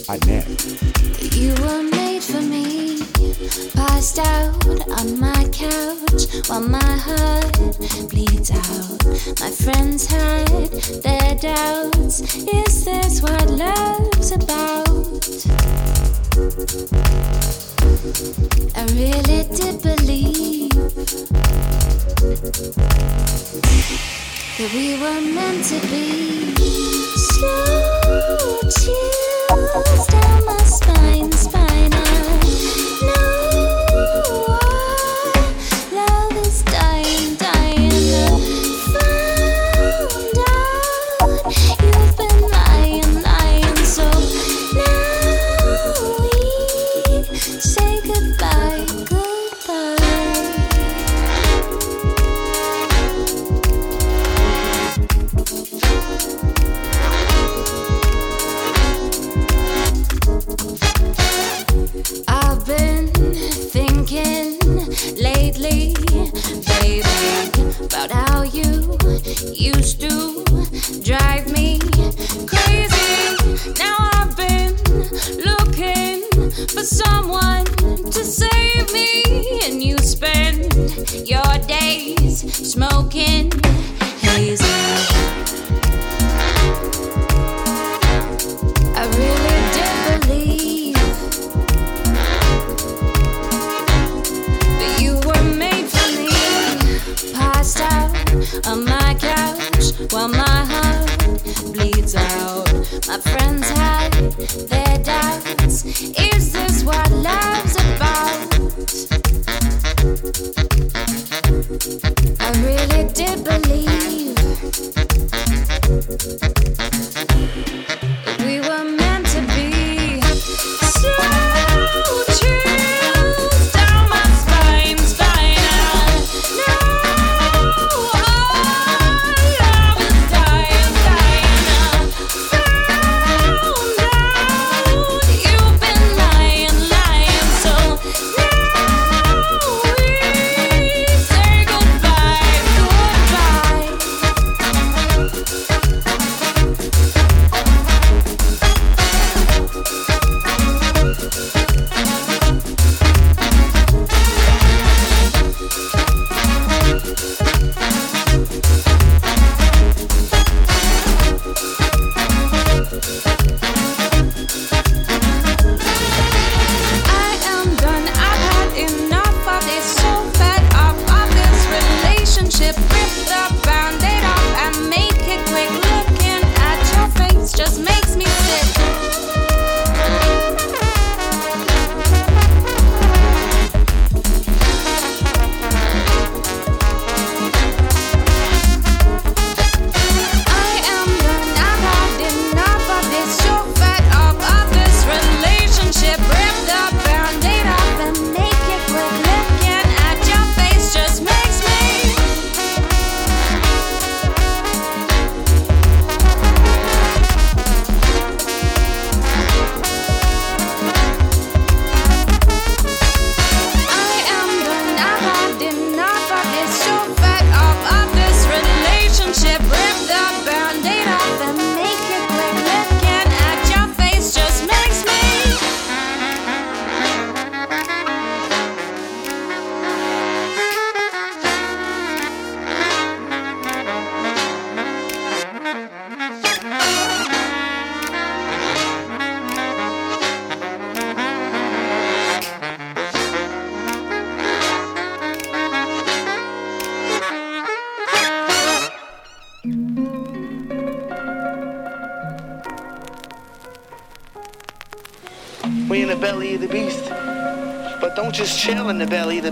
Hot 0.07 0.25
net. 0.27 0.45
you 1.33 1.55
were 1.63 1.81
made 1.81 1.81
for 1.81 1.83
me. 1.83 1.96
Passed 3.97 4.19
out 4.19 4.67
on 4.99 5.19
my 5.19 5.43
couch 5.51 6.27
while 6.47 6.61
my 6.61 6.93
heart 7.07 7.51
bleeds 8.11 8.51
out. 8.51 9.03
My 9.39 9.49
friends 9.49 10.05
hide 10.05 10.71
their 11.01 11.33
doubts. 11.33 12.21
Is 12.35 12.85
this 12.85 13.23
what 13.23 13.49
love's 13.49 14.33
about? 14.33 14.87
I 18.75 18.85
really 18.93 19.47
did 19.57 19.81
believe 19.81 20.69
that 24.57 24.71
we 24.75 24.99
were 25.01 25.21
meant 25.21 25.65
to 25.65 25.79
be. 25.87 26.53
Slow 27.17 28.36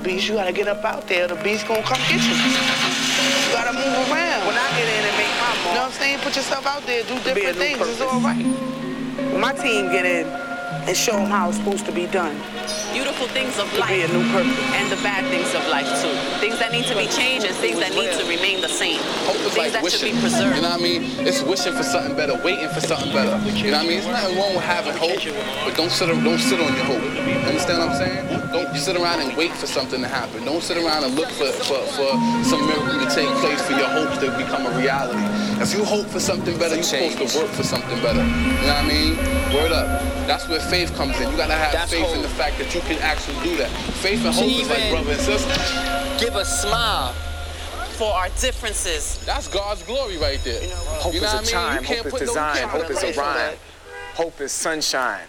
beast. 0.05 0.29
You 0.29 0.35
gotta 0.35 0.53
get 0.53 0.67
up 0.67 0.85
out 0.85 1.07
there. 1.07 1.27
The 1.27 1.35
beast 1.43 1.67
gonna 1.67 1.81
come 1.81 1.97
get 2.07 2.21
you. 2.21 2.37
You 2.37 3.51
gotta 3.51 3.73
move 3.73 3.97
around. 4.07 4.45
When 4.45 4.55
I 4.55 4.67
get 4.77 4.87
in 4.87 5.01
and 5.09 5.17
make 5.17 5.33
my 5.41 5.49
mark. 5.49 5.57
You 5.57 5.73
know 5.73 5.81
what 5.81 5.85
I'm 5.85 5.91
saying? 5.91 6.19
Put 6.19 6.35
yourself 6.35 6.65
out 6.65 6.85
there. 6.85 7.03
Do 7.03 7.15
different 7.25 7.57
things. 7.57 7.81
It's 7.81 8.01
all 8.01 8.21
right. 8.21 8.45
When 9.33 9.41
my 9.41 9.53
team 9.53 9.91
get 9.91 10.05
in 10.05 10.27
and 10.27 10.95
show 10.95 11.13
them 11.13 11.29
how 11.29 11.49
it's 11.49 11.57
supposed 11.57 11.85
to 11.85 11.91
be 11.91 12.05
done. 12.05 12.35
Beautiful 13.15 13.33
things 13.33 13.57
of 13.59 13.71
life 13.79 13.95
be 13.95 14.01
a 14.03 14.07
new 14.11 14.27
purpose. 14.35 14.59
and 14.75 14.91
the 14.91 14.99
bad 14.99 15.23
things 15.31 15.47
of 15.55 15.63
life 15.71 15.87
too. 16.03 16.11
Things 16.43 16.59
that 16.59 16.73
need 16.73 16.83
to 16.91 16.97
be 16.99 17.07
changed 17.07 17.47
and 17.47 17.55
things 17.55 17.79
that 17.79 17.95
need 17.95 18.11
to 18.11 18.27
remain 18.27 18.59
the 18.59 18.67
same. 18.67 18.99
Hope 19.23 19.39
is 19.39 19.55
Things 19.55 19.71
like 19.71 19.71
that 19.71 19.87
should 19.87 20.11
be 20.11 20.19
preserved. 20.19 20.57
You 20.57 20.61
know 20.67 20.75
what 20.75 20.81
I 20.81 20.83
mean? 20.83 21.23
It's 21.23 21.41
wishing 21.41 21.71
for 21.71 21.83
something 21.83 22.11
better, 22.11 22.35
waiting 22.43 22.67
for 22.67 22.81
something 22.81 23.13
better. 23.15 23.39
You 23.55 23.71
know 23.71 23.79
what 23.79 23.85
I 23.85 23.87
mean? 23.87 24.03
It's 24.03 24.07
nothing 24.07 24.35
wrong 24.35 24.51
with 24.51 24.67
having 24.67 24.99
hope, 24.99 25.15
but 25.63 25.79
don't 25.79 25.95
sit 25.95 26.11
don't 26.11 26.43
sit 26.43 26.59
on 26.59 26.75
your 26.75 26.83
hope. 26.91 27.03
You 27.07 27.39
understand 27.47 27.79
what 27.79 27.95
I'm 27.95 27.99
saying? 28.03 28.51
Don't 28.51 28.75
sit 28.75 28.99
around 28.99 29.23
and 29.23 29.31
wait 29.39 29.55
for 29.55 29.67
something 29.67 30.01
to 30.01 30.09
happen. 30.11 30.43
Don't 30.43 30.61
sit 30.61 30.75
around 30.75 31.05
and 31.07 31.15
look 31.15 31.31
for, 31.39 31.47
for, 31.63 31.79
for 31.95 32.11
some 32.43 32.67
miracle 32.67 32.99
to 32.99 33.07
take 33.15 33.31
place 33.39 33.63
for 33.63 33.79
your 33.79 33.87
hopes 33.95 34.19
to 34.19 34.27
become 34.35 34.67
a 34.67 34.75
reality. 34.75 35.23
If 35.61 35.73
you 35.73 35.83
hope 35.85 36.05
for 36.07 36.19
something 36.19 36.57
better, 36.59 36.75
you're 36.75 36.83
supposed 36.83 37.17
to 37.33 37.39
work 37.39 37.49
for 37.49 37.63
something 37.63 37.97
better. 38.01 38.19
You 38.23 38.67
know 38.67 38.75
what 38.75 38.85
I 38.85 38.87
mean? 38.87 39.17
Word 39.53 39.71
up. 39.71 40.01
That's 40.27 40.47
where 40.49 40.59
faith 40.59 40.93
comes 40.95 41.19
in. 41.19 41.31
You 41.31 41.37
gotta 41.37 41.53
have 41.53 41.71
That's 41.71 41.91
faith 41.91 42.13
in 42.13 42.21
the 42.21 42.27
fact 42.29 42.57
that 42.59 42.73
you 42.75 42.81
can 42.81 42.97
actually 43.01 43.41
do 43.43 43.55
that. 43.57 43.69
Faith 44.01 44.25
and 44.25 44.33
To 44.35 44.41
hope 44.41 44.51
is 44.61 44.69
like 44.69 44.89
brother 44.91 45.11
and 45.11 45.21
sister. 45.21 45.53
Give 46.23 46.35
a 46.35 46.45
smile 46.45 47.13
for 47.97 48.11
our 48.13 48.29
differences. 48.41 49.17
That's 49.25 49.47
God's 49.47 49.83
glory 49.83 50.17
right 50.17 50.39
there. 50.43 50.61
Hope 50.99 51.13
You 51.13 51.21
know 51.21 51.27
is 51.27 51.33
a 51.33 51.35
what 51.37 51.55
I 51.55 51.75
mean? 51.75 51.83
chime, 51.83 51.83
hope 51.85 52.05
is 52.05 52.11
put 52.11 52.13
no- 52.13 52.19
you 52.19 52.25
design, 52.27 52.67
hope 52.69 52.89
is 52.89 53.03
a 53.03 53.13
rhyme, 53.13 53.55
hope 54.15 54.41
is 54.41 54.51
sunshine. 54.51 55.21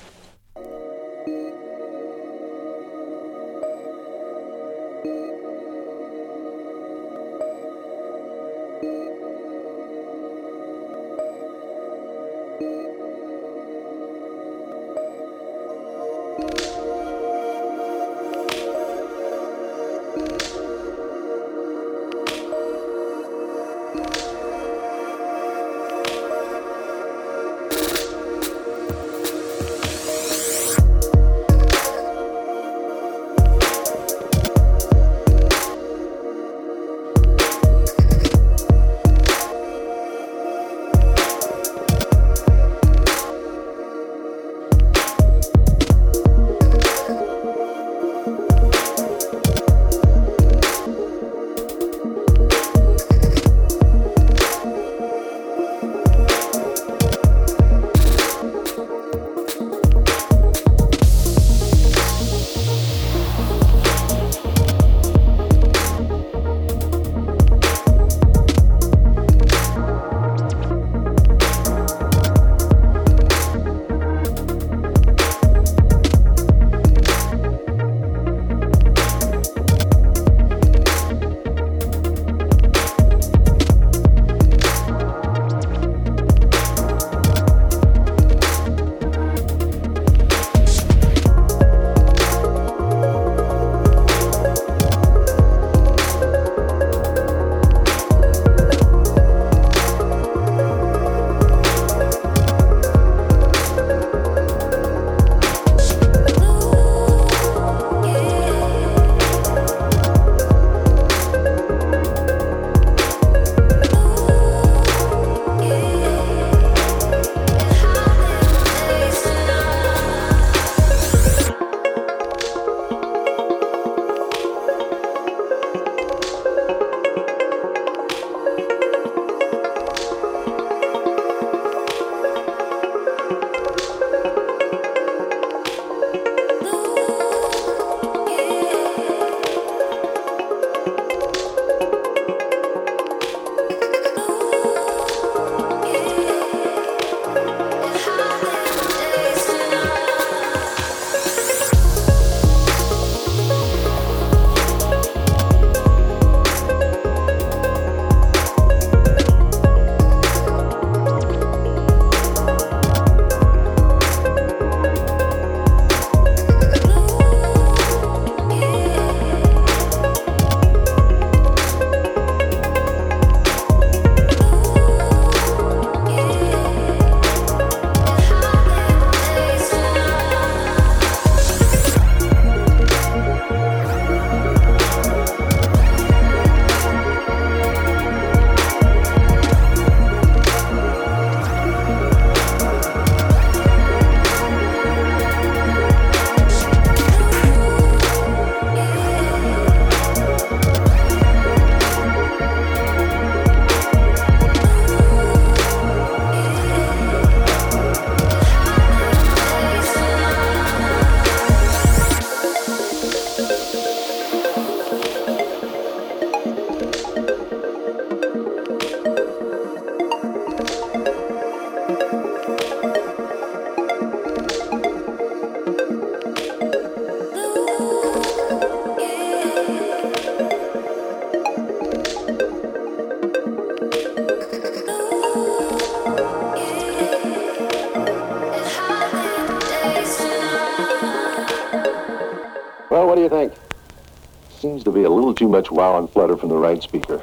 Seems 244.76 244.84
to 244.84 244.90
be 244.90 245.04
a 245.04 245.08
little 245.08 245.32
too 245.32 245.48
much 245.48 245.70
wow 245.70 245.96
and 245.96 246.10
flutter 246.10 246.36
from 246.36 246.50
the 246.50 246.56
right 246.58 246.82
speaker. 246.82 247.22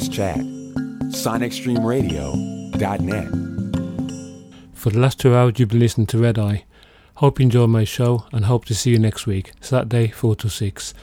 Less 0.00 0.08
chat. 0.08 0.38
SonicStreamRadio.net. 0.38 3.28
For 4.72 4.88
the 4.90 4.98
last 4.98 5.20
two 5.20 5.34
hours, 5.34 5.58
you've 5.58 5.68
been 5.68 5.80
listening 5.80 6.06
to 6.08 6.18
Red 6.18 6.38
Eye. 6.38 6.64
Hope 7.16 7.38
you 7.38 7.44
enjoyed 7.44 7.68
my 7.68 7.84
show 7.84 8.24
and 8.32 8.46
hope 8.46 8.64
to 8.66 8.74
see 8.74 8.92
you 8.92 8.98
next 8.98 9.26
week, 9.26 9.52
Saturday, 9.60 10.08
4 10.08 10.36
to 10.36 10.48
6. 10.48 10.94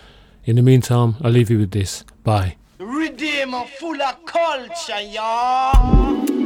In 0.45 0.55
the 0.55 0.63
meantime, 0.63 1.15
I'll 1.21 1.29
leave 1.31 1.51
you 1.51 1.59
with 1.59 1.71
this. 1.71 2.03
Bye. 2.23 2.55
Redeemer 2.79 3.65
full 3.79 4.01
of 4.01 4.25
culture, 4.25 5.01
y'all. 5.01 6.36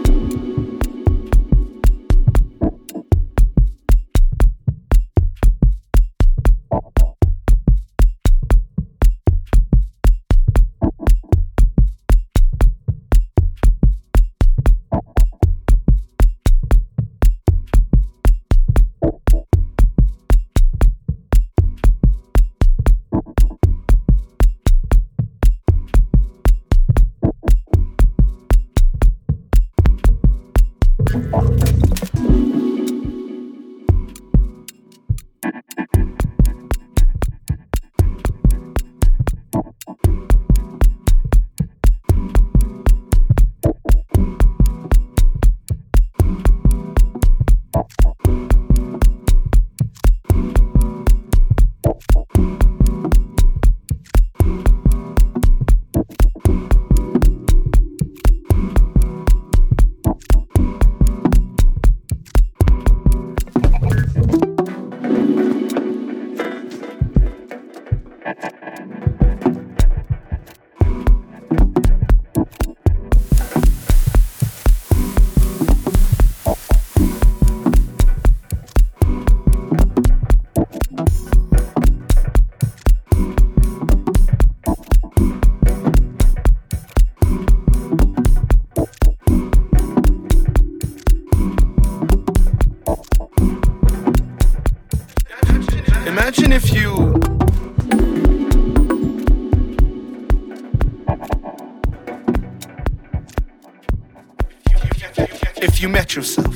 Yourself. 106.15 106.53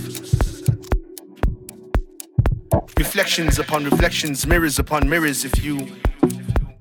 Reflections 2.97 3.57
upon 3.57 3.85
reflections, 3.85 4.45
mirrors 4.45 4.79
upon 4.79 5.07
mirrors, 5.07 5.45
if 5.45 5.63
you 5.63 5.87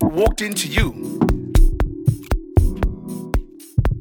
walked 0.00 0.40
into 0.40 0.66
you, 0.66 0.90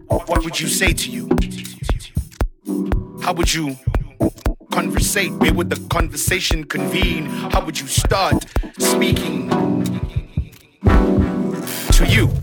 what 0.08 0.44
would 0.44 0.60
you 0.60 0.68
say 0.68 0.92
to 0.92 1.12
you? 1.12 1.30
How 3.22 3.34
would 3.34 3.54
you 3.54 3.78
conversate? 4.72 5.34
Where 5.34 5.54
would 5.54 5.70
the 5.70 5.80
conversation 5.90 6.64
convene? 6.64 7.28
How 7.28 7.64
would 7.64 7.80
you 7.80 7.86
start 7.86 8.44
speaking 8.80 9.50
to 11.92 12.06
you? 12.08 12.43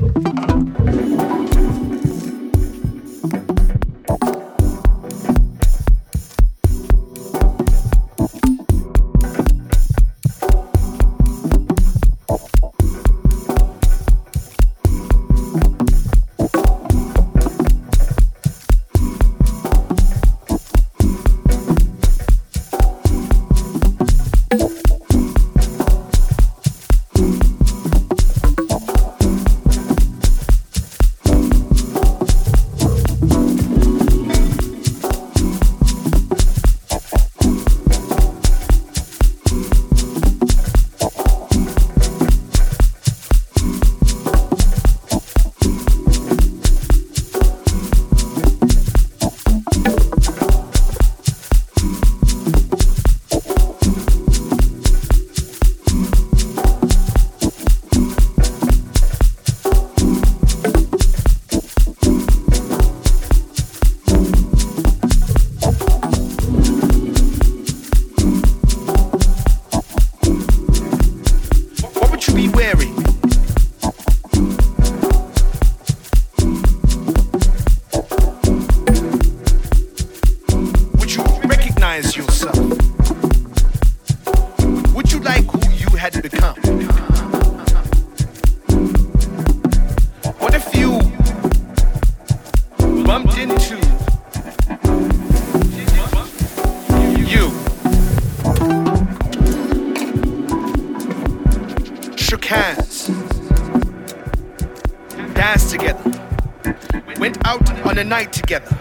A 108.01 108.05
night 108.05 108.33
together. 108.33 108.75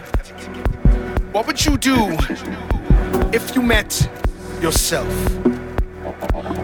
What 1.33 1.45
would 1.45 1.65
you 1.65 1.77
do 1.77 2.17
if 3.33 3.53
you 3.53 3.61
met 3.61 4.09
yourself? 4.61 5.13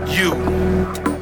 You. 0.08 0.34
You. 1.06 1.15